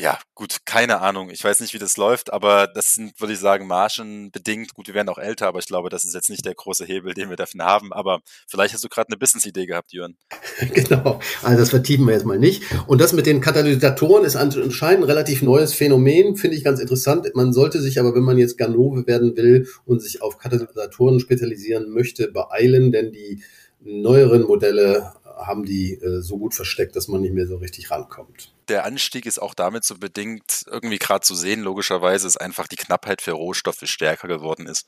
ja, 0.00 0.18
gut, 0.34 0.56
keine 0.64 1.00
Ahnung. 1.00 1.30
Ich 1.30 1.44
weiß 1.44 1.60
nicht, 1.60 1.74
wie 1.74 1.78
das 1.78 1.96
läuft, 1.96 2.32
aber 2.32 2.66
das 2.66 2.94
sind, 2.94 3.20
würde 3.20 3.32
ich 3.34 3.38
sagen, 3.38 3.68
margenbedingt. 3.68 4.74
Gut, 4.74 4.88
wir 4.88 4.94
werden 4.94 5.08
auch 5.08 5.18
älter, 5.18 5.46
aber 5.46 5.60
ich 5.60 5.66
glaube, 5.66 5.90
das 5.90 6.04
ist 6.04 6.12
jetzt 6.12 6.28
nicht 6.28 6.44
der 6.44 6.56
große 6.56 6.84
Hebel, 6.86 7.14
den 7.14 7.30
wir 7.30 7.36
dafür 7.36 7.64
haben. 7.64 7.92
Aber 7.92 8.18
vielleicht 8.48 8.74
hast 8.74 8.82
du 8.82 8.88
gerade 8.88 9.10
eine 9.10 9.16
Business-Idee 9.16 9.66
gehabt, 9.66 9.92
Jürgen. 9.92 10.16
genau. 10.74 11.20
Also 11.44 11.60
das 11.60 11.70
vertiefen 11.70 12.04
wir 12.04 12.14
jetzt 12.14 12.26
mal 12.26 12.40
nicht. 12.40 12.64
Und 12.88 13.00
das 13.00 13.12
mit 13.12 13.26
den 13.26 13.40
Katalysatoren 13.40 14.24
ist 14.24 14.34
anscheinend 14.34 15.04
ein 15.04 15.08
relativ 15.08 15.40
neues 15.42 15.72
Phänomen, 15.72 16.34
finde 16.34 16.56
ich 16.56 16.64
ganz 16.64 16.80
interessant. 16.80 17.30
Man 17.34 17.52
sollte 17.52 17.80
sich 17.80 18.00
aber, 18.00 18.12
wenn 18.12 18.24
man 18.24 18.38
jetzt 18.38 18.58
Ganove 18.58 19.06
werden 19.06 19.36
will 19.36 19.68
und 19.84 20.02
sich 20.02 20.20
auf 20.20 20.38
Katalysatoren 20.38 21.20
spezialisieren 21.20 21.90
möchte, 21.90 22.26
beeilen, 22.32 22.90
denn 22.90 23.12
die 23.12 23.40
neueren 23.84 24.42
Modelle 24.42 25.12
haben 25.24 25.64
die 25.64 25.94
äh, 25.94 26.20
so 26.20 26.38
gut 26.38 26.54
versteckt, 26.54 26.96
dass 26.96 27.08
man 27.08 27.20
nicht 27.20 27.34
mehr 27.34 27.46
so 27.46 27.56
richtig 27.56 27.90
rankommt. 27.90 28.52
Der 28.68 28.84
Anstieg 28.84 29.26
ist 29.26 29.40
auch 29.40 29.54
damit 29.54 29.84
so 29.84 29.98
bedingt, 29.98 30.64
irgendwie 30.66 30.98
gerade 30.98 31.22
zu 31.22 31.34
sehen, 31.34 31.62
logischerweise 31.62 32.26
ist 32.26 32.40
einfach 32.40 32.66
die 32.66 32.76
Knappheit 32.76 33.20
für 33.22 33.32
Rohstoffe 33.32 33.82
stärker 33.84 34.28
geworden 34.28 34.66
ist 34.66 34.86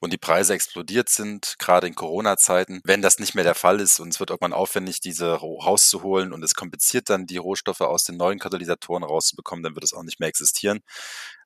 und 0.00 0.12
die 0.12 0.18
Preise 0.18 0.54
explodiert 0.54 1.08
sind, 1.08 1.56
gerade 1.58 1.86
in 1.86 1.94
Corona-Zeiten. 1.94 2.80
Wenn 2.84 3.02
das 3.02 3.18
nicht 3.18 3.34
mehr 3.34 3.44
der 3.44 3.54
Fall 3.54 3.80
ist 3.80 4.00
und 4.00 4.08
es 4.08 4.20
wird 4.20 4.30
irgendwann 4.30 4.52
aufwendig, 4.52 5.00
diese 5.00 5.32
rauszuholen 5.34 6.32
und 6.32 6.42
es 6.42 6.54
kompliziert 6.54 7.10
dann, 7.10 7.26
die 7.26 7.36
Rohstoffe 7.36 7.80
aus 7.80 8.04
den 8.04 8.16
neuen 8.16 8.38
Katalysatoren 8.38 9.04
rauszubekommen, 9.04 9.62
dann 9.62 9.74
wird 9.74 9.84
es 9.84 9.94
auch 9.94 10.02
nicht 10.02 10.20
mehr 10.20 10.28
existieren. 10.28 10.80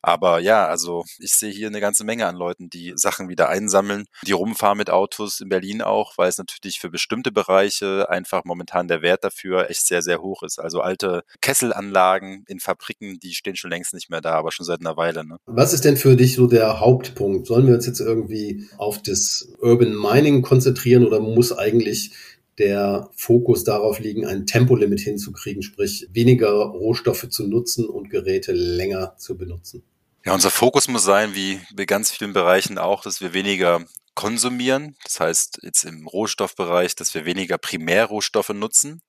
Aber 0.02 0.38
ja, 0.38 0.66
also 0.66 1.04
ich 1.18 1.34
sehe 1.34 1.50
hier 1.50 1.66
eine 1.66 1.80
ganze 1.80 2.04
Menge 2.04 2.26
an 2.26 2.36
Leuten, 2.36 2.70
die 2.70 2.92
Sachen 2.94 3.28
wieder 3.28 3.48
einsammeln, 3.48 4.06
die 4.24 4.32
rumfahren 4.32 4.78
mit 4.78 4.90
Autos 4.90 5.40
in 5.40 5.48
Berlin 5.48 5.82
auch, 5.82 6.16
weil 6.16 6.28
es 6.28 6.38
natürlich 6.38 6.78
für 6.78 6.90
bestimmte 6.90 7.32
Bereiche 7.32 8.08
einfach 8.08 8.44
momentan 8.44 8.86
der 8.88 9.02
Wert 9.02 9.24
dafür 9.24 9.70
echt 9.70 9.86
sehr, 9.86 10.02
sehr 10.02 10.20
hoch 10.20 10.42
ist. 10.42 10.58
Also 10.60 10.80
alte 10.80 11.24
Kesselanlagen 11.68 12.44
in 12.48 12.60
Fabriken, 12.60 13.18
die 13.20 13.34
stehen 13.34 13.56
schon 13.56 13.70
längst 13.70 13.94
nicht 13.94 14.10
mehr 14.10 14.20
da, 14.20 14.34
aber 14.34 14.52
schon 14.52 14.66
seit 14.66 14.80
einer 14.80 14.96
Weile. 14.96 15.24
Ne? 15.24 15.38
Was 15.46 15.72
ist 15.72 15.84
denn 15.84 15.96
für 15.96 16.16
dich 16.16 16.34
so 16.34 16.46
der 16.46 16.80
Hauptpunkt? 16.80 17.46
Sollen 17.46 17.66
wir 17.66 17.74
uns 17.74 17.86
jetzt 17.86 18.00
irgendwie 18.00 18.68
auf 18.76 19.02
das 19.02 19.48
Urban 19.60 19.94
Mining 19.94 20.42
konzentrieren 20.42 21.06
oder 21.06 21.20
muss 21.20 21.56
eigentlich 21.56 22.12
der 22.58 23.08
Fokus 23.14 23.62
darauf 23.62 24.00
liegen, 24.00 24.26
ein 24.26 24.46
Tempolimit 24.46 25.00
hinzukriegen, 25.00 25.62
sprich 25.62 26.08
weniger 26.12 26.50
Rohstoffe 26.50 27.28
zu 27.28 27.46
nutzen 27.46 27.88
und 27.88 28.10
Geräte 28.10 28.52
länger 28.52 29.16
zu 29.16 29.36
benutzen. 29.36 29.84
Ja, 30.24 30.34
unser 30.34 30.50
Fokus 30.50 30.88
muss 30.88 31.04
sein, 31.04 31.34
wie 31.34 31.60
bei 31.74 31.84
ganz 31.84 32.10
vielen 32.10 32.32
Bereichen 32.32 32.78
auch, 32.78 33.02
dass 33.02 33.20
wir 33.20 33.32
weniger 33.32 33.84
konsumieren. 34.14 34.96
Das 35.04 35.20
heißt, 35.20 35.60
jetzt 35.62 35.84
im 35.84 36.08
Rohstoffbereich, 36.08 36.96
dass 36.96 37.14
wir 37.14 37.24
weniger 37.24 37.58
Primärrohstoffe 37.58 38.48
nutzen 38.48 39.00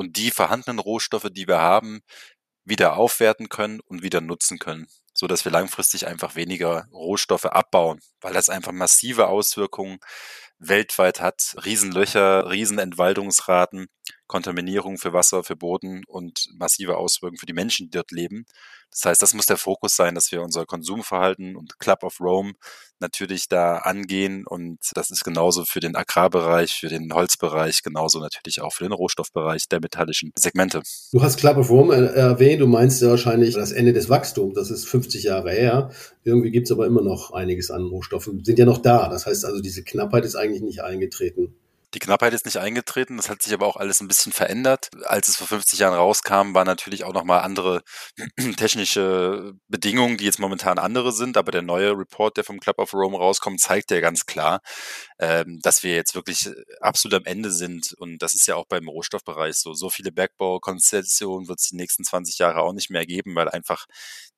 und 0.00 0.16
die 0.16 0.30
vorhandenen 0.30 0.78
Rohstoffe, 0.78 1.28
die 1.30 1.46
wir 1.46 1.58
haben, 1.58 2.00
wieder 2.64 2.96
aufwerten 2.96 3.50
können 3.50 3.80
und 3.80 4.02
wieder 4.02 4.22
nutzen 4.22 4.58
können, 4.58 4.86
so 5.12 5.26
dass 5.26 5.44
wir 5.44 5.52
langfristig 5.52 6.06
einfach 6.06 6.36
weniger 6.36 6.86
Rohstoffe 6.90 7.44
abbauen, 7.44 8.00
weil 8.22 8.32
das 8.32 8.48
einfach 8.48 8.72
massive 8.72 9.28
Auswirkungen 9.28 9.98
weltweit 10.58 11.20
hat. 11.20 11.54
Riesenlöcher, 11.66 12.50
Riesenentwaldungsraten, 12.50 13.88
Kontaminierung 14.26 14.96
für 14.96 15.12
Wasser, 15.12 15.44
für 15.44 15.56
Boden 15.56 16.02
und 16.06 16.46
massive 16.54 16.96
Auswirkungen 16.96 17.38
für 17.38 17.44
die 17.44 17.52
Menschen, 17.52 17.86
die 17.86 17.90
dort 17.90 18.10
leben. 18.10 18.46
Das 18.90 19.04
heißt, 19.04 19.22
das 19.22 19.34
muss 19.34 19.46
der 19.46 19.56
Fokus 19.56 19.94
sein, 19.94 20.14
dass 20.14 20.32
wir 20.32 20.42
unser 20.42 20.66
Konsumverhalten 20.66 21.56
und 21.56 21.78
Club 21.78 22.02
of 22.02 22.20
Rome 22.20 22.52
natürlich 22.98 23.48
da 23.48 23.78
angehen. 23.78 24.46
Und 24.46 24.78
das 24.94 25.10
ist 25.10 25.24
genauso 25.24 25.64
für 25.64 25.80
den 25.80 25.96
Agrarbereich, 25.96 26.72
für 26.74 26.88
den 26.88 27.12
Holzbereich, 27.12 27.82
genauso 27.82 28.20
natürlich 28.20 28.60
auch 28.60 28.72
für 28.72 28.84
den 28.84 28.92
Rohstoffbereich 28.92 29.68
der 29.68 29.80
metallischen 29.80 30.32
Segmente. 30.36 30.82
Du 31.12 31.22
hast 31.22 31.38
Club 31.38 31.56
of 31.56 31.70
Rome 31.70 31.94
erwähnt, 31.94 32.60
du 32.60 32.66
meinst 32.66 33.00
ja 33.00 33.08
wahrscheinlich 33.08 33.54
das 33.54 33.72
Ende 33.72 33.92
des 33.92 34.08
Wachstums, 34.08 34.54
das 34.54 34.70
ist 34.70 34.86
50 34.86 35.24
Jahre 35.24 35.52
her. 35.52 35.90
Irgendwie 36.24 36.50
gibt 36.50 36.66
es 36.66 36.72
aber 36.72 36.86
immer 36.86 37.02
noch 37.02 37.32
einiges 37.32 37.70
an 37.70 37.86
Rohstoffen, 37.86 38.44
sind 38.44 38.58
ja 38.58 38.64
noch 38.64 38.78
da. 38.78 39.08
Das 39.08 39.26
heißt 39.26 39.44
also, 39.44 39.60
diese 39.60 39.82
Knappheit 39.84 40.24
ist 40.24 40.36
eigentlich 40.36 40.62
nicht 40.62 40.82
eingetreten. 40.82 41.54
Die 41.92 41.98
Knappheit 41.98 42.32
ist 42.34 42.44
nicht 42.44 42.58
eingetreten, 42.58 43.16
das 43.16 43.28
hat 43.28 43.42
sich 43.42 43.52
aber 43.52 43.66
auch 43.66 43.76
alles 43.76 44.00
ein 44.00 44.06
bisschen 44.06 44.32
verändert. 44.32 44.90
Als 45.06 45.26
es 45.26 45.36
vor 45.36 45.48
50 45.48 45.80
Jahren 45.80 45.94
rauskam, 45.94 46.54
waren 46.54 46.66
natürlich 46.66 47.02
auch 47.02 47.12
nochmal 47.12 47.40
andere 47.40 47.82
technische 48.56 49.54
Bedingungen, 49.66 50.16
die 50.16 50.24
jetzt 50.24 50.38
momentan 50.38 50.78
andere 50.78 51.10
sind, 51.12 51.36
aber 51.36 51.50
der 51.50 51.62
neue 51.62 51.90
Report, 51.98 52.36
der 52.36 52.44
vom 52.44 52.60
Club 52.60 52.78
of 52.78 52.94
Rome 52.94 53.16
rauskommt, 53.18 53.60
zeigt 53.60 53.90
ja 53.90 53.98
ganz 53.98 54.24
klar, 54.24 54.60
ähm, 55.18 55.58
dass 55.62 55.82
wir 55.82 55.94
jetzt 55.96 56.14
wirklich 56.14 56.48
absolut 56.80 57.16
am 57.18 57.24
Ende 57.24 57.50
sind 57.50 57.92
und 57.98 58.22
das 58.22 58.34
ist 58.34 58.46
ja 58.46 58.54
auch 58.54 58.66
beim 58.66 58.88
Rohstoffbereich 58.88 59.56
so. 59.56 59.74
So 59.74 59.90
viele 59.90 60.12
Bergbaukonzessionen 60.12 61.48
wird 61.48 61.58
es 61.58 61.70
die 61.70 61.76
nächsten 61.76 62.04
20 62.04 62.38
Jahre 62.38 62.60
auch 62.60 62.72
nicht 62.72 62.90
mehr 62.90 63.04
geben, 63.04 63.34
weil 63.34 63.48
einfach 63.48 63.86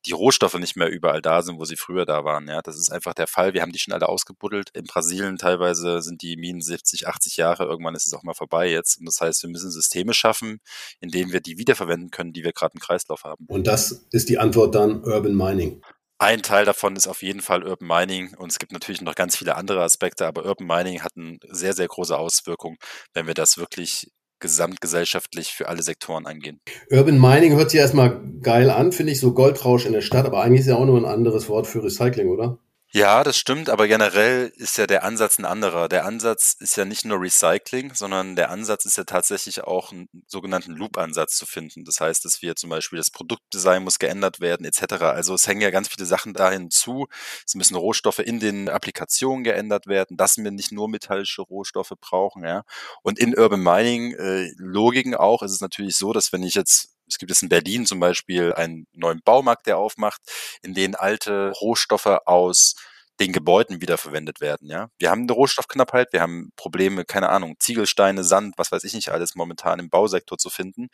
die 0.06 0.12
Rohstoffe 0.12 0.58
nicht 0.58 0.76
mehr 0.76 0.88
überall 0.88 1.22
da 1.22 1.42
sind, 1.42 1.58
wo 1.58 1.64
sie 1.64 1.76
früher 1.76 2.04
da 2.04 2.24
waren. 2.24 2.48
Ja, 2.48 2.62
das 2.62 2.76
ist 2.76 2.90
einfach 2.90 3.14
der 3.14 3.26
Fall. 3.26 3.54
Wir 3.54 3.62
haben 3.62 3.72
die 3.72 3.78
schon 3.78 3.94
alle 3.94 4.08
ausgebuddelt. 4.08 4.70
In 4.74 4.84
Brasilien 4.84 5.36
teilweise 5.38 6.02
sind 6.02 6.22
die 6.22 6.36
Minen 6.36 6.60
70, 6.60 7.06
80 7.06 7.36
Jahre. 7.36 7.64
Irgendwann 7.64 7.94
ist 7.94 8.06
es 8.06 8.14
auch 8.14 8.22
mal 8.22 8.34
vorbei 8.34 8.70
jetzt. 8.70 8.98
Und 8.98 9.06
das 9.06 9.20
heißt, 9.20 9.42
wir 9.42 9.50
müssen 9.50 9.70
Systeme 9.70 10.14
schaffen, 10.14 10.60
in 11.00 11.10
denen 11.10 11.32
wir 11.32 11.40
die 11.40 11.58
wiederverwenden 11.58 12.10
können, 12.10 12.32
die 12.32 12.44
wir 12.44 12.52
gerade 12.52 12.74
im 12.74 12.80
Kreislauf 12.80 13.24
haben. 13.24 13.46
Und 13.48 13.66
das 13.66 14.06
ist 14.10 14.28
die 14.28 14.38
Antwort 14.38 14.74
dann 14.74 15.04
Urban 15.04 15.36
Mining. 15.36 15.82
Ein 16.18 16.42
Teil 16.42 16.64
davon 16.64 16.94
ist 16.94 17.08
auf 17.08 17.22
jeden 17.22 17.40
Fall 17.40 17.64
Urban 17.64 17.88
Mining 17.88 18.34
und 18.34 18.52
es 18.52 18.60
gibt 18.60 18.70
natürlich 18.70 19.00
noch 19.00 19.16
ganz 19.16 19.36
viele 19.36 19.56
andere 19.56 19.82
Aspekte, 19.82 20.24
aber 20.24 20.44
Urban 20.44 20.68
Mining 20.68 21.02
hat 21.02 21.16
eine 21.16 21.38
sehr, 21.48 21.72
sehr 21.72 21.88
große 21.88 22.16
Auswirkung, 22.16 22.76
wenn 23.12 23.26
wir 23.26 23.34
das 23.34 23.58
wirklich 23.58 24.12
gesamtgesellschaftlich 24.42 25.52
für 25.52 25.68
alle 25.68 25.82
Sektoren 25.82 26.26
angehen. 26.26 26.60
Urban 26.90 27.18
Mining 27.18 27.56
hört 27.56 27.70
sich 27.70 27.80
erstmal 27.80 28.20
geil 28.42 28.68
an, 28.68 28.92
finde 28.92 29.12
ich, 29.12 29.20
so 29.20 29.32
Goldrausch 29.32 29.86
in 29.86 29.94
der 29.94 30.02
Stadt, 30.02 30.26
aber 30.26 30.42
eigentlich 30.42 30.60
ist 30.60 30.66
ja 30.66 30.76
auch 30.76 30.84
nur 30.84 30.98
ein 30.98 31.06
anderes 31.06 31.48
Wort 31.48 31.66
für 31.66 31.82
Recycling, 31.82 32.28
oder? 32.28 32.58
Ja, 32.94 33.24
das 33.24 33.38
stimmt, 33.38 33.70
aber 33.70 33.88
generell 33.88 34.52
ist 34.56 34.76
ja 34.76 34.86
der 34.86 35.02
Ansatz 35.02 35.38
ein 35.38 35.46
anderer. 35.46 35.88
Der 35.88 36.04
Ansatz 36.04 36.54
ist 36.60 36.76
ja 36.76 36.84
nicht 36.84 37.06
nur 37.06 37.22
Recycling, 37.22 37.94
sondern 37.94 38.36
der 38.36 38.50
Ansatz 38.50 38.84
ist 38.84 38.98
ja 38.98 39.04
tatsächlich 39.04 39.64
auch 39.64 39.92
einen 39.92 40.10
sogenannten 40.26 40.72
Loop-Ansatz 40.72 41.36
zu 41.38 41.46
finden. 41.46 41.86
Das 41.86 42.00
heißt, 42.00 42.22
dass 42.26 42.42
wir 42.42 42.54
zum 42.54 42.68
Beispiel 42.68 42.98
das 42.98 43.10
Produktdesign 43.10 43.82
muss 43.82 43.98
geändert 43.98 44.40
werden 44.40 44.66
etc. 44.66 45.04
Also 45.04 45.32
es 45.32 45.46
hängen 45.46 45.62
ja 45.62 45.70
ganz 45.70 45.88
viele 45.88 46.04
Sachen 46.04 46.34
dahin 46.34 46.70
zu. 46.70 47.06
Es 47.46 47.54
müssen 47.54 47.76
Rohstoffe 47.76 48.18
in 48.18 48.40
den 48.40 48.68
Applikationen 48.68 49.42
geändert 49.42 49.86
werden, 49.86 50.18
dass 50.18 50.36
wir 50.36 50.50
nicht 50.50 50.70
nur 50.70 50.90
metallische 50.90 51.40
Rohstoffe 51.40 51.94
brauchen. 51.98 52.44
Ja. 52.44 52.62
Und 53.02 53.18
in 53.18 53.34
Urban 53.34 53.62
Mining 53.62 54.12
äh, 54.16 54.52
Logiken 54.58 55.14
auch 55.14 55.42
ist 55.42 55.52
es 55.52 55.62
natürlich 55.62 55.96
so, 55.96 56.12
dass 56.12 56.30
wenn 56.34 56.42
ich 56.42 56.52
jetzt 56.52 56.92
es 57.12 57.18
gibt 57.18 57.30
jetzt 57.30 57.42
in 57.42 57.48
Berlin 57.50 57.84
zum 57.84 58.00
Beispiel 58.00 58.54
einen 58.54 58.86
neuen 58.94 59.20
Baumarkt, 59.22 59.66
der 59.66 59.78
aufmacht, 59.78 60.22
in 60.62 60.72
den 60.72 60.94
alte 60.94 61.52
Rohstoffe 61.60 62.06
aus 62.24 62.74
den 63.20 63.32
Gebäuden 63.32 63.80
wiederverwendet 63.80 64.40
werden. 64.40 64.70
Ja, 64.70 64.88
wir 64.98 65.10
haben 65.10 65.22
eine 65.22 65.32
Rohstoffknappheit, 65.32 66.12
wir 66.12 66.22
haben 66.22 66.50
Probleme, 66.56 67.04
keine 67.04 67.28
Ahnung, 67.28 67.56
Ziegelsteine, 67.60 68.24
Sand, 68.24 68.54
was 68.56 68.72
weiß 68.72 68.82
ich 68.84 68.94
nicht 68.94 69.10
alles 69.10 69.34
momentan 69.34 69.78
im 69.78 69.90
Bausektor 69.90 70.38
zu 70.38 70.48
finden 70.48 70.88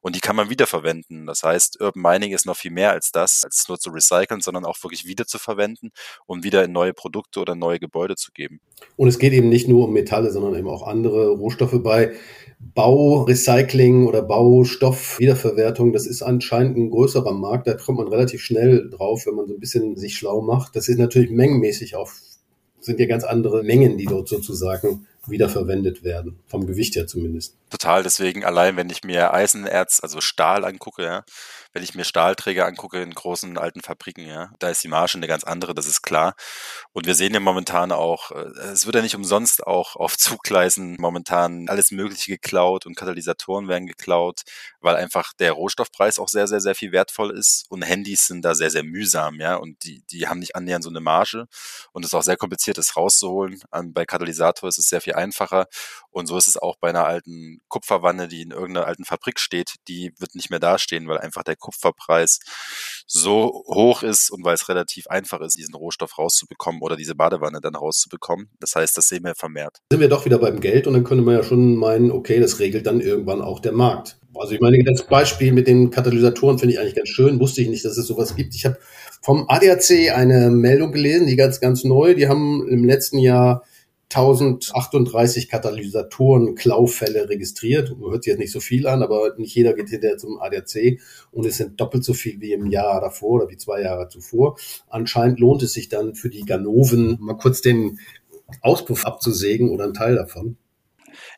und 0.00 0.14
die 0.14 0.20
kann 0.20 0.36
man 0.36 0.50
wiederverwenden. 0.50 1.26
Das 1.26 1.42
heißt, 1.42 1.80
Urban 1.80 2.02
Mining 2.02 2.32
ist 2.32 2.44
noch 2.44 2.56
viel 2.56 2.70
mehr 2.70 2.90
als 2.90 3.10
das, 3.10 3.42
als 3.44 3.64
nur 3.68 3.78
zu 3.78 3.90
recyceln, 3.90 4.42
sondern 4.42 4.66
auch 4.66 4.76
wirklich 4.82 5.06
wieder 5.06 5.26
zu 5.26 5.38
verwenden 5.38 5.90
und 6.26 6.44
wieder 6.44 6.62
in 6.62 6.72
neue 6.72 6.92
Produkte 6.92 7.40
oder 7.40 7.54
neue 7.54 7.80
Gebäude 7.80 8.14
zu 8.14 8.30
geben. 8.32 8.60
Und 8.96 9.08
es 9.08 9.18
geht 9.18 9.32
eben 9.32 9.48
nicht 9.48 9.66
nur 9.66 9.86
um 9.86 9.92
Metalle, 9.94 10.30
sondern 10.30 10.54
eben 10.56 10.68
auch 10.68 10.86
andere 10.86 11.30
Rohstoffe 11.30 11.82
bei 11.82 12.14
Baurecycling 12.74 14.06
oder 14.06 14.22
Baustoffwiederverwertung, 14.22 15.92
das 15.92 16.06
ist 16.06 16.22
anscheinend 16.22 16.76
ein 16.76 16.90
größerer 16.90 17.32
Markt. 17.32 17.66
Da 17.66 17.74
kommt 17.74 17.98
man 17.98 18.08
relativ 18.08 18.40
schnell 18.40 18.88
drauf, 18.90 19.26
wenn 19.26 19.34
man 19.34 19.46
so 19.46 19.54
ein 19.54 19.60
bisschen 19.60 19.96
sich 19.96 20.16
schlau 20.16 20.40
macht. 20.40 20.76
Das 20.76 20.88
ist 20.88 20.98
natürlich 20.98 21.30
mengenmäßig 21.30 21.96
auf, 21.96 22.20
sind 22.80 23.00
ja 23.00 23.06
ganz 23.06 23.24
andere 23.24 23.62
Mengen, 23.62 23.98
die 23.98 24.06
dort 24.06 24.28
sozusagen 24.28 25.06
wiederverwendet 25.26 26.04
werden. 26.04 26.38
Vom 26.46 26.66
Gewicht 26.66 26.96
her 26.96 27.06
zumindest. 27.06 27.56
Total. 27.74 28.04
Deswegen 28.04 28.44
allein, 28.44 28.76
wenn 28.76 28.88
ich 28.88 29.02
mir 29.02 29.34
Eisenerz, 29.34 29.98
also 30.00 30.20
Stahl 30.20 30.64
angucke, 30.64 31.02
ja, 31.04 31.24
wenn 31.72 31.82
ich 31.82 31.96
mir 31.96 32.04
Stahlträger 32.04 32.66
angucke 32.66 33.02
in 33.02 33.12
großen 33.12 33.58
alten 33.58 33.80
Fabriken, 33.80 34.24
ja, 34.28 34.52
da 34.60 34.70
ist 34.70 34.84
die 34.84 34.88
Marge 34.88 35.14
eine 35.16 35.26
ganz 35.26 35.42
andere, 35.42 35.74
das 35.74 35.88
ist 35.88 36.02
klar. 36.02 36.36
Und 36.92 37.06
wir 37.06 37.16
sehen 37.16 37.34
ja 37.34 37.40
momentan 37.40 37.90
auch, 37.90 38.30
äh, 38.30 38.44
es 38.72 38.86
wird 38.86 38.94
ja 38.94 39.02
nicht 39.02 39.16
umsonst 39.16 39.66
auch 39.66 39.96
auf 39.96 40.16
Zugleisen 40.18 40.94
momentan 41.00 41.68
alles 41.68 41.90
Mögliche 41.90 42.30
geklaut 42.30 42.86
und 42.86 42.94
Katalysatoren 42.94 43.66
werden 43.66 43.88
geklaut, 43.88 44.42
weil 44.80 44.94
einfach 44.94 45.32
der 45.32 45.50
Rohstoffpreis 45.50 46.20
auch 46.20 46.28
sehr, 46.28 46.46
sehr, 46.46 46.60
sehr 46.60 46.76
viel 46.76 46.92
wertvoll 46.92 47.36
ist 47.36 47.64
und 47.70 47.82
Handys 47.82 48.28
sind 48.28 48.44
da 48.44 48.54
sehr, 48.54 48.70
sehr 48.70 48.84
mühsam, 48.84 49.40
ja, 49.40 49.56
und 49.56 49.82
die, 49.82 50.04
die 50.10 50.28
haben 50.28 50.38
nicht 50.38 50.54
annähernd 50.54 50.84
so 50.84 50.90
eine 50.90 51.00
Marge 51.00 51.46
und 51.90 52.04
es 52.04 52.10
ist 52.10 52.14
auch 52.14 52.22
sehr 52.22 52.36
kompliziert, 52.36 52.78
das 52.78 52.96
rauszuholen. 52.96 53.60
Bei 53.86 54.06
Katalysator 54.06 54.68
ist 54.68 54.78
es 54.78 54.88
sehr 54.88 55.00
viel 55.00 55.14
einfacher 55.14 55.66
und 56.10 56.28
so 56.28 56.38
ist 56.38 56.46
es 56.46 56.56
auch 56.56 56.76
bei 56.76 56.90
einer 56.90 57.04
alten 57.06 57.60
Kupferwanne, 57.68 58.28
die 58.28 58.42
in 58.42 58.50
irgendeiner 58.50 58.86
alten 58.86 59.04
Fabrik 59.04 59.40
steht, 59.40 59.74
die 59.88 60.12
wird 60.18 60.34
nicht 60.34 60.50
mehr 60.50 60.60
dastehen, 60.60 61.08
weil 61.08 61.18
einfach 61.18 61.42
der 61.42 61.56
Kupferpreis 61.56 62.38
so 63.06 63.64
hoch 63.66 64.02
ist 64.02 64.30
und 64.30 64.44
weil 64.44 64.54
es 64.54 64.68
relativ 64.68 65.06
einfach 65.08 65.40
ist, 65.40 65.58
diesen 65.58 65.74
Rohstoff 65.74 66.18
rauszubekommen 66.18 66.80
oder 66.82 66.96
diese 66.96 67.14
Badewanne 67.14 67.60
dann 67.60 67.74
rauszubekommen. 67.74 68.50
Das 68.60 68.74
heißt, 68.74 68.96
das 68.96 69.08
sehen 69.08 69.24
wir 69.24 69.34
vermehrt. 69.34 69.78
Sind 69.90 70.00
wir 70.00 70.08
doch 70.08 70.24
wieder 70.24 70.38
beim 70.38 70.60
Geld 70.60 70.86
und 70.86 70.94
dann 70.94 71.04
könnte 71.04 71.24
man 71.24 71.34
ja 71.34 71.42
schon 71.42 71.76
meinen, 71.76 72.10
okay, 72.10 72.40
das 72.40 72.58
regelt 72.58 72.86
dann 72.86 73.00
irgendwann 73.00 73.42
auch 73.42 73.60
der 73.60 73.72
Markt. 73.72 74.18
Also 74.36 74.54
ich 74.54 74.60
meine, 74.60 74.82
das 74.82 75.06
Beispiel 75.06 75.52
mit 75.52 75.68
den 75.68 75.90
Katalysatoren 75.90 76.58
finde 76.58 76.74
ich 76.74 76.80
eigentlich 76.80 76.96
ganz 76.96 77.08
schön. 77.08 77.38
Wusste 77.38 77.62
ich 77.62 77.68
nicht, 77.68 77.84
dass 77.84 77.96
es 77.96 78.06
sowas 78.06 78.34
gibt. 78.34 78.54
Ich 78.54 78.64
habe 78.64 78.78
vom 79.22 79.46
ADAC 79.48 80.12
eine 80.12 80.50
Meldung 80.50 80.92
gelesen, 80.92 81.26
die 81.26 81.36
ganz, 81.36 81.60
ganz 81.60 81.84
neu. 81.84 82.14
Die 82.14 82.28
haben 82.28 82.66
im 82.68 82.84
letzten 82.84 83.18
Jahr 83.18 83.64
1038 84.16 85.48
Katalysatoren 85.48 86.54
Klaufälle 86.54 87.28
registriert. 87.28 87.96
Hört 87.98 88.22
sich 88.22 88.30
jetzt 88.30 88.38
nicht 88.38 88.52
so 88.52 88.60
viel 88.60 88.86
an, 88.86 89.02
aber 89.02 89.34
nicht 89.38 89.54
jeder 89.54 89.74
geht 89.74 89.88
hinterher 89.88 90.18
zum 90.18 90.40
ADAC 90.40 91.00
und 91.32 91.46
es 91.46 91.56
sind 91.56 91.80
doppelt 91.80 92.04
so 92.04 92.14
viel 92.14 92.40
wie 92.40 92.52
im 92.52 92.66
Jahr 92.66 93.00
davor 93.00 93.42
oder 93.42 93.50
wie 93.50 93.56
zwei 93.56 93.82
Jahre 93.82 94.08
zuvor. 94.08 94.56
Anscheinend 94.88 95.40
lohnt 95.40 95.62
es 95.64 95.72
sich 95.72 95.88
dann 95.88 96.14
für 96.14 96.30
die 96.30 96.44
Ganoven 96.44 97.18
mal 97.20 97.36
kurz 97.36 97.60
den 97.60 97.98
Auspuff 98.60 99.04
abzusägen 99.04 99.70
oder 99.70 99.84
einen 99.84 99.94
Teil 99.94 100.14
davon. 100.14 100.56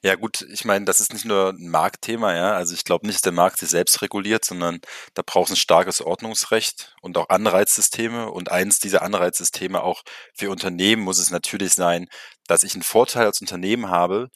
Ja 0.02 0.14
gut, 0.14 0.42
ich 0.52 0.64
meine, 0.64 0.84
das 0.84 1.00
ist 1.00 1.12
nicht 1.12 1.24
nur 1.24 1.50
ein 1.50 1.68
Marktthema, 1.68 2.34
ja. 2.34 2.52
Also 2.54 2.74
ich 2.74 2.84
glaube 2.84 3.06
nicht, 3.06 3.16
dass 3.16 3.22
der 3.22 3.32
Markt 3.32 3.58
sich 3.58 3.68
selbst 3.70 4.00
reguliert, 4.02 4.44
sondern 4.44 4.80
da 5.14 5.22
braucht 5.24 5.46
es 5.46 5.52
ein 5.54 5.56
starkes 5.56 6.00
Ordnungsrecht 6.00 6.94
und 7.02 7.16
auch 7.18 7.28
Anreizsysteme. 7.28 8.30
Und 8.30 8.50
eins 8.50 8.78
dieser 8.78 9.02
Anreizsysteme 9.02 9.82
auch 9.82 10.02
für 10.34 10.50
Unternehmen 10.50 11.02
muss 11.02 11.18
es 11.18 11.30
natürlich 11.30 11.74
sein, 11.74 12.06
dass 12.46 12.62
ich 12.62 12.74
einen 12.74 12.82
Vorteil 12.82 13.26
als 13.26 13.40
Unternehmen 13.40 13.90
habe, 13.90 14.28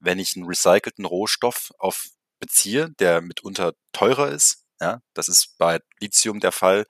wenn 0.00 0.18
ich 0.18 0.36
einen 0.36 0.46
recycelten 0.46 1.04
Rohstoff 1.04 1.70
auf 1.78 2.06
beziehe, 2.40 2.90
der 3.00 3.20
mitunter 3.20 3.72
teurer 3.92 4.28
ist. 4.30 4.64
Ja, 4.80 5.00
das 5.14 5.28
ist 5.28 5.56
bei 5.58 5.80
Lithium 6.00 6.38
der 6.40 6.52
Fall. 6.52 6.84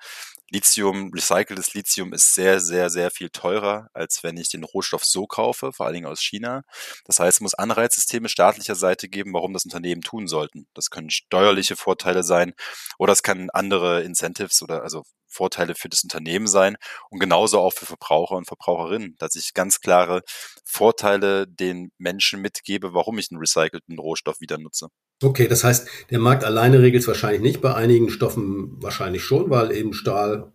Lithium, 0.51 1.11
recyceltes 1.13 1.75
Lithium 1.75 2.13
ist 2.13 2.35
sehr, 2.35 2.61
sehr, 2.61 2.89
sehr 2.91 3.11
viel 3.11 3.29
teurer, 3.31 3.89
als 3.93 4.23
wenn 4.23 4.37
ich 4.39 4.49
den 4.49 4.65
Rohstoff 4.65 5.05
so 5.05 5.27
kaufe, 5.27 5.73
vor 5.73 5.87
allen 5.87 5.95
Dingen 5.95 6.07
aus 6.07 6.21
China. 6.23 6.63
Das 7.05 7.19
heißt, 7.21 7.39
es 7.39 7.41
muss 7.41 7.55
Anreizsysteme 7.55 8.29
staatlicher 8.29 8.75
Seite 8.75 9.09
geben, 9.09 9.35
warum 9.35 9.53
das 9.53 9.65
Unternehmen 9.65 10.01
tun 10.03 10.27
sollten. 10.27 10.67
Das 10.75 10.91
können 10.91 11.11
steuerliche 11.11 11.77
Vorteile 11.77 12.23
sein 12.23 12.55
oder 12.99 13.13
es 13.13 13.23
kann 13.23 13.51
andere 13.51 14.03
Incentives 14.03 14.63
oder 14.63 14.83
also 14.83 15.05
Vorteile 15.27 15.75
für 15.75 15.89
das 15.91 16.03
Unternehmen 16.03 16.47
sein 16.47 16.77
und 17.11 17.19
genauso 17.21 17.61
auch 17.61 17.73
für 17.75 17.87
Verbraucher 17.87 18.37
und 18.37 18.47
Verbraucherinnen, 18.47 19.17
dass 19.19 19.37
ich 19.37 19.53
ganz 19.55 19.81
klare 19.81 20.23
Vorteile 20.65 21.47
den 21.47 21.93
Menschen 21.99 22.41
mitgebe, 22.41 22.95
warum 22.95 23.19
ich 23.19 23.31
einen 23.31 23.41
recycelten 23.41 23.99
Rohstoff 23.99 24.41
wieder 24.41 24.59
nutze. 24.59 24.89
Okay, 25.23 25.49
das 25.49 25.65
heißt, 25.65 25.89
der 26.11 26.21
Markt 26.21 26.45
alleine 26.45 26.81
regelt 26.81 27.03
es 27.03 27.09
wahrscheinlich 27.09 27.43
nicht, 27.43 27.61
bei 27.61 27.75
einigen 27.75 28.09
Stoffen 28.09 28.77
wahrscheinlich 28.81 29.25
schon, 29.25 29.51
weil 29.51 29.73
eben 29.73 29.93
Stahl 29.93 30.53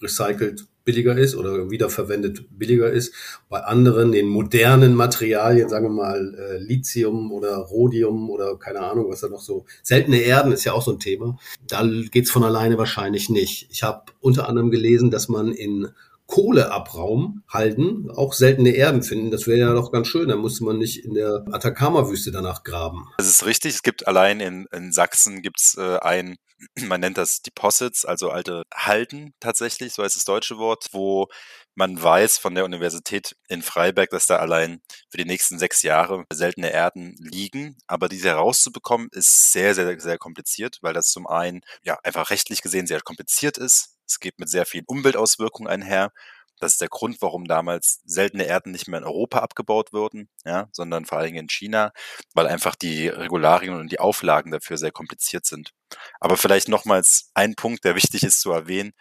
recycelt 0.00 0.66
billiger 0.84 1.18
ist 1.18 1.36
oder 1.36 1.70
wiederverwendet 1.70 2.46
billiger 2.58 2.90
ist. 2.90 3.12
Bei 3.50 3.60
anderen, 3.60 4.10
den 4.10 4.26
modernen 4.26 4.94
Materialien, 4.94 5.68
sagen 5.68 5.88
wir 5.88 5.90
mal 5.90 6.34
äh, 6.34 6.56
Lithium 6.56 7.30
oder 7.30 7.56
Rhodium 7.58 8.30
oder 8.30 8.56
keine 8.56 8.80
Ahnung, 8.80 9.10
was 9.10 9.20
da 9.20 9.28
noch 9.28 9.42
so, 9.42 9.66
seltene 9.82 10.16
Erden 10.20 10.52
ist 10.52 10.64
ja 10.64 10.72
auch 10.72 10.80
so 10.80 10.92
ein 10.92 10.98
Thema. 10.98 11.38
Da 11.66 11.86
geht's 12.10 12.30
von 12.30 12.42
alleine 12.42 12.78
wahrscheinlich 12.78 13.28
nicht. 13.28 13.68
Ich 13.70 13.82
habe 13.82 14.04
unter 14.20 14.48
anderem 14.48 14.70
gelesen, 14.70 15.10
dass 15.10 15.28
man 15.28 15.52
in 15.52 15.88
Kohleabraum 16.28 17.42
halten, 17.48 18.10
auch 18.10 18.34
seltene 18.34 18.70
Erden 18.70 19.02
finden. 19.02 19.30
Das 19.30 19.46
wäre 19.46 19.58
ja 19.58 19.72
doch 19.72 19.90
ganz 19.90 20.08
schön. 20.08 20.28
Da 20.28 20.36
musste 20.36 20.62
man 20.62 20.76
nicht 20.76 21.04
in 21.04 21.14
der 21.14 21.44
Atacama-Wüste 21.50 22.30
danach 22.30 22.64
graben. 22.64 23.08
Das 23.16 23.26
ist 23.26 23.46
richtig. 23.46 23.74
Es 23.74 23.82
gibt 23.82 24.06
allein 24.06 24.40
in, 24.40 24.66
in 24.70 24.92
Sachsen 24.92 25.40
gibt's 25.40 25.76
äh, 25.78 25.98
ein, 26.00 26.36
man 26.86 27.00
nennt 27.00 27.16
das 27.16 27.40
Deposits, 27.40 28.04
also 28.04 28.30
alte 28.30 28.62
Halden 28.74 29.32
tatsächlich, 29.40 29.94
so 29.94 30.04
heißt 30.04 30.16
das 30.16 30.24
deutsche 30.24 30.58
Wort, 30.58 30.88
wo 30.92 31.28
man 31.74 32.00
weiß 32.00 32.38
von 32.38 32.54
der 32.54 32.66
Universität 32.66 33.34
in 33.48 33.62
Freiberg, 33.62 34.10
dass 34.10 34.26
da 34.26 34.36
allein 34.36 34.80
für 35.10 35.16
die 35.16 35.24
nächsten 35.24 35.58
sechs 35.58 35.82
Jahre 35.82 36.24
seltene 36.30 36.72
Erden 36.72 37.14
liegen. 37.20 37.76
Aber 37.86 38.08
diese 38.08 38.28
herauszubekommen, 38.28 39.08
ist 39.12 39.52
sehr, 39.52 39.74
sehr, 39.74 39.98
sehr 39.98 40.18
kompliziert, 40.18 40.78
weil 40.82 40.92
das 40.92 41.06
zum 41.06 41.26
einen 41.26 41.60
ja 41.84 41.96
einfach 42.02 42.30
rechtlich 42.30 42.60
gesehen 42.60 42.86
sehr 42.86 43.00
kompliziert 43.00 43.56
ist. 43.56 43.94
Es 44.08 44.20
geht 44.20 44.38
mit 44.38 44.48
sehr 44.48 44.66
vielen 44.66 44.84
Umweltauswirkungen 44.86 45.70
einher. 45.70 46.12
Das 46.60 46.72
ist 46.72 46.80
der 46.80 46.88
Grund, 46.88 47.22
warum 47.22 47.44
damals 47.46 48.00
seltene 48.04 48.44
Erden 48.44 48.72
nicht 48.72 48.88
mehr 48.88 48.98
in 48.98 49.04
Europa 49.04 49.38
abgebaut 49.40 49.92
wurden, 49.92 50.28
ja, 50.44 50.68
sondern 50.72 51.04
vor 51.04 51.18
allem 51.18 51.34
in 51.36 51.48
China, 51.48 51.92
weil 52.34 52.46
einfach 52.48 52.74
die 52.74 53.08
Regularien 53.08 53.74
und 53.74 53.92
die 53.92 54.00
Auflagen 54.00 54.50
dafür 54.50 54.76
sehr 54.76 54.90
kompliziert 54.90 55.46
sind. 55.46 55.72
Aber 56.20 56.36
vielleicht 56.36 56.68
nochmals 56.68 57.30
ein 57.34 57.54
Punkt, 57.54 57.84
der 57.84 57.94
wichtig 57.94 58.22
ist 58.24 58.40
zu 58.40 58.50
erwähnen. 58.50 58.92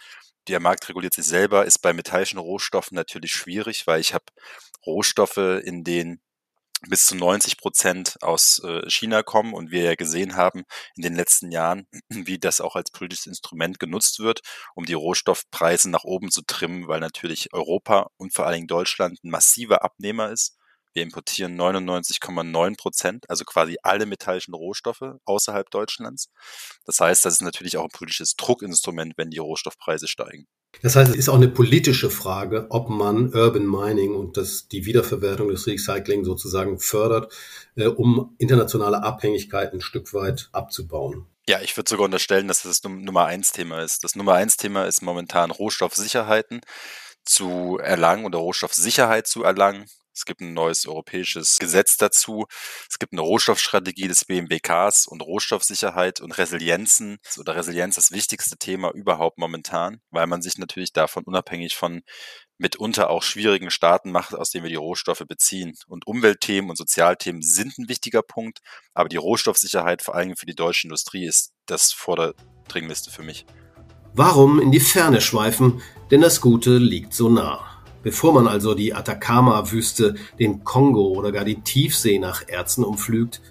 Der 0.47 0.59
Markt 0.59 0.87
reguliert 0.87 1.13
sich 1.13 1.25
selber, 1.25 1.65
ist 1.65 1.79
bei 1.79 1.93
metallischen 1.93 2.39
Rohstoffen 2.39 2.95
natürlich 2.95 3.31
schwierig, 3.33 3.87
weil 3.87 3.99
ich 3.99 4.13
habe 4.13 4.25
Rohstoffe, 4.85 5.37
in 5.37 5.83
denen 5.83 6.21
bis 6.87 7.05
zu 7.05 7.15
90 7.15 7.57
Prozent 7.57 8.17
aus 8.21 8.61
äh, 8.63 8.89
China 8.89 9.23
kommen 9.23 9.53
und 9.53 9.71
wir 9.71 9.83
ja 9.83 9.95
gesehen 9.95 10.35
haben 10.35 10.63
in 10.95 11.03
den 11.03 11.15
letzten 11.15 11.51
Jahren, 11.51 11.87
wie 12.09 12.39
das 12.39 12.61
auch 12.61 12.75
als 12.75 12.91
politisches 12.91 13.27
Instrument 13.27 13.79
genutzt 13.79 14.19
wird, 14.19 14.41
um 14.75 14.85
die 14.85 14.93
Rohstoffpreise 14.93 15.89
nach 15.89 16.03
oben 16.03 16.31
zu 16.31 16.41
trimmen, 16.43 16.87
weil 16.87 16.99
natürlich 16.99 17.53
Europa 17.53 18.09
und 18.17 18.33
vor 18.33 18.45
allen 18.45 18.55
Dingen 18.55 18.67
Deutschland 18.67 19.23
ein 19.23 19.29
massiver 19.29 19.83
Abnehmer 19.83 20.31
ist. 20.31 20.57
Wir 20.97 21.03
importieren 21.03 21.55
99,9 21.61 22.75
Prozent, 22.75 23.29
also 23.29 23.45
quasi 23.45 23.77
alle 23.83 24.07
metallischen 24.07 24.55
Rohstoffe 24.55 25.03
außerhalb 25.25 25.69
Deutschlands. 25.69 26.31
Das 26.87 26.99
heißt, 26.99 27.23
das 27.23 27.33
ist 27.33 27.43
natürlich 27.43 27.77
auch 27.77 27.83
ein 27.83 27.91
politisches 27.93 28.35
Druckinstrument, 28.35 29.13
wenn 29.15 29.29
die 29.29 29.37
Rohstoffpreise 29.37 30.07
steigen. 30.07 30.47
Das 30.81 30.95
heißt, 30.95 31.11
es 31.11 31.15
ist 31.15 31.29
auch 31.29 31.35
eine 31.35 31.49
politische 31.49 32.09
Frage, 32.09 32.65
ob 32.71 32.89
man 32.89 33.31
Urban 33.31 33.67
Mining 33.67 34.15
und 34.15 34.37
das, 34.37 34.69
die 34.69 34.87
Wiederverwertung 34.87 35.49
des 35.49 35.67
Recycling 35.67 36.25
sozusagen 36.25 36.79
fördert, 36.79 37.31
äh, 37.75 37.85
um 37.85 38.33
internationale 38.39 39.03
Abhängigkeiten 39.03 39.77
ein 39.77 39.81
Stück 39.81 40.15
weit 40.15 40.49
abzubauen. 40.51 41.27
Ja, 41.47 41.61
ich 41.61 41.77
würde 41.77 41.91
sogar 41.91 42.05
unterstellen, 42.05 42.47
dass 42.47 42.63
das 42.63 42.81
das 42.81 42.91
Nummer 42.91 43.25
eins 43.25 43.51
Thema 43.51 43.83
ist. 43.83 44.03
Das 44.03 44.15
Nummer 44.15 44.33
eins 44.33 44.57
Thema 44.57 44.85
ist 44.85 45.03
momentan 45.03 45.51
Rohstoffsicherheiten 45.51 46.61
zu 47.23 47.77
erlangen 47.77 48.25
oder 48.25 48.39
Rohstoffsicherheit 48.39 49.27
zu 49.27 49.43
erlangen. 49.43 49.85
Es 50.17 50.25
gibt 50.25 50.41
ein 50.41 50.55
neues 50.55 50.87
europäisches 50.87 51.57
Gesetz 51.59 51.95
dazu. 51.95 52.47
Es 52.89 52.97
gibt 52.97 53.13
eine 53.13 53.21
Rohstoffstrategie 53.21 54.07
des 54.07 54.25
BMWKs 54.25 55.05
und 55.05 55.21
Rohstoffsicherheit 55.21 56.21
und 56.21 56.35
Resilienzen 56.39 57.19
oder 57.37 57.55
Resilienz 57.55 57.95
das 57.95 58.11
wichtigste 58.11 58.57
Thema 58.57 58.91
überhaupt 58.95 59.37
momentan, 59.37 60.01
weil 60.09 60.25
man 60.25 60.41
sich 60.41 60.57
natürlich 60.57 60.91
davon 60.91 61.23
unabhängig 61.23 61.75
von 61.75 62.01
mitunter 62.57 63.11
auch 63.11 63.21
schwierigen 63.21 63.69
Staaten 63.69 64.11
macht, 64.11 64.33
aus 64.33 64.49
denen 64.49 64.63
wir 64.63 64.71
die 64.71 64.75
Rohstoffe 64.75 65.23
beziehen. 65.27 65.77
Und 65.87 66.07
Umweltthemen 66.07 66.71
und 66.71 66.77
Sozialthemen 66.77 67.43
sind 67.43 67.77
ein 67.77 67.87
wichtiger 67.87 68.23
Punkt, 68.23 68.61
aber 68.95 69.09
die 69.09 69.17
Rohstoffsicherheit 69.17 70.01
vor 70.01 70.15
allem 70.15 70.35
für 70.35 70.47
die 70.47 70.55
deutsche 70.55 70.87
Industrie 70.87 71.27
ist 71.27 71.53
das 71.67 71.91
Vorderdringlichste 71.91 73.11
für 73.11 73.21
mich. 73.21 73.45
Warum 74.15 74.59
in 74.59 74.71
die 74.71 74.79
Ferne 74.79 75.21
schweifen? 75.21 75.83
Denn 76.09 76.21
das 76.21 76.41
Gute 76.41 76.79
liegt 76.79 77.13
so 77.13 77.29
nah. 77.29 77.76
Bevor 78.07 78.31
man 78.31 78.47
also 78.47 78.73
die 78.73 78.93
Atacama-Wüste, 78.93 80.15
den 80.39 80.63
Kongo 80.63 81.07
oder 81.07 81.33
gar 81.33 81.43
die 81.43 81.59
Tiefsee 81.59 82.19
nach 82.19 82.47
Erzen 82.47 82.85
umflügt, 82.85 83.41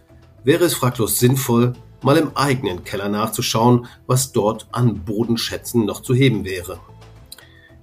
wäre 0.45 0.65
es 0.65 0.73
fraglos 0.73 1.19
sinnvoll, 1.19 1.75
mal 2.03 2.17
im 2.17 2.35
eigenen 2.35 2.83
Keller 2.83 3.11
nachzuschauen, 3.11 3.87
was 4.07 4.33
dort 4.33 4.67
an 4.73 5.05
Bodenschätzen 5.05 5.85
noch 5.85 6.01
zu 6.01 6.15
heben 6.15 6.47
wäre. 6.47 6.81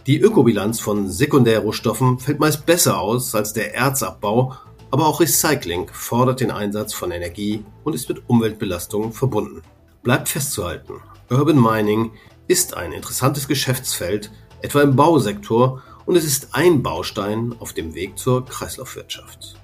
Die 0.07 0.19
Ökobilanz 0.19 0.79
von 0.79 1.11
Sekundärrohstoffen 1.11 2.17
fällt 2.17 2.39
meist 2.39 2.65
besser 2.65 2.99
aus 2.99 3.35
als 3.35 3.53
der 3.53 3.75
Erzabbau, 3.75 4.55
aber 4.89 5.05
auch 5.05 5.19
Recycling 5.19 5.91
fordert 5.93 6.39
den 6.39 6.49
Einsatz 6.49 6.91
von 6.91 7.11
Energie 7.11 7.63
und 7.83 7.93
ist 7.93 8.09
mit 8.09 8.27
Umweltbelastungen 8.27 9.13
verbunden. 9.13 9.61
Bleibt 10.01 10.27
festzuhalten, 10.27 10.95
Urban 11.29 11.61
Mining 11.61 12.13
ist 12.47 12.75
ein 12.75 12.93
interessantes 12.93 13.47
Geschäftsfeld, 13.47 14.31
etwa 14.63 14.81
im 14.81 14.95
Bausektor 14.95 15.83
und 16.05 16.15
es 16.15 16.25
ist 16.25 16.49
ein 16.51 16.83
Baustein 16.83 17.55
auf 17.59 17.73
dem 17.73 17.93
Weg 17.95 18.17
zur 18.17 18.45
Kreislaufwirtschaft. 18.45 19.55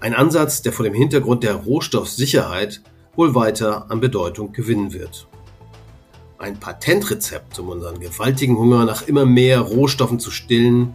Ein 0.00 0.14
Ansatz, 0.14 0.62
der 0.62 0.72
vor 0.72 0.84
dem 0.84 0.94
Hintergrund 0.94 1.44
der 1.44 1.54
Rohstoffsicherheit 1.54 2.80
wohl 3.16 3.34
weiter 3.34 3.90
an 3.90 4.00
Bedeutung 4.00 4.52
gewinnen 4.52 4.92
wird. 4.92 5.26
Ein 6.38 6.58
Patentrezept, 6.58 7.58
um 7.58 7.68
unseren 7.68 8.00
gewaltigen 8.00 8.56
Hunger 8.56 8.86
nach 8.86 9.06
immer 9.06 9.26
mehr 9.26 9.60
Rohstoffen 9.60 10.18
zu 10.18 10.30
stillen, 10.30 10.94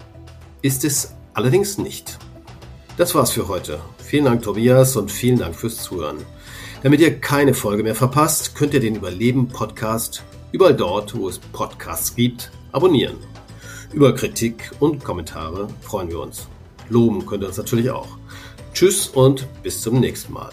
ist 0.64 0.84
es 0.84 1.14
allerdings 1.36 1.78
nicht. 1.78 2.18
Das 2.98 3.14
war's 3.14 3.32
für 3.32 3.48
heute. 3.48 3.80
Vielen 4.00 4.26
Dank, 4.26 4.42
Tobias, 4.42 4.96
und 4.96 5.12
vielen 5.12 5.38
Dank 5.38 5.56
fürs 5.56 5.84
Zuhören. 5.84 6.18
Damit 6.82 7.00
ihr 7.02 7.20
keine 7.20 7.54
Folge 7.54 7.84
mehr 7.84 7.96
verpasst, 7.96 8.56
könnt 8.56 8.74
ihr 8.74 8.80
den 8.80 8.96
Überleben-Podcast 8.96 10.24
überall 10.52 10.76
dort, 10.76 11.16
wo 11.16 11.28
es 11.28 11.38
Podcasts 11.38 12.16
gibt, 12.16 12.52
abonnieren. 12.72 13.18
Über 13.96 14.14
Kritik 14.14 14.72
und 14.82 15.06
Kommentare 15.06 15.70
freuen 15.80 16.10
wir 16.10 16.20
uns. 16.20 16.50
Loben 16.90 17.26
könnt 17.26 17.44
ihr 17.44 17.48
uns 17.48 17.56
natürlich 17.56 17.90
auch. 17.92 18.18
Tschüss 18.74 19.08
und 19.08 19.48
bis 19.64 19.80
zum 19.80 20.02
nächsten 20.02 20.34
Mal. 20.34 20.50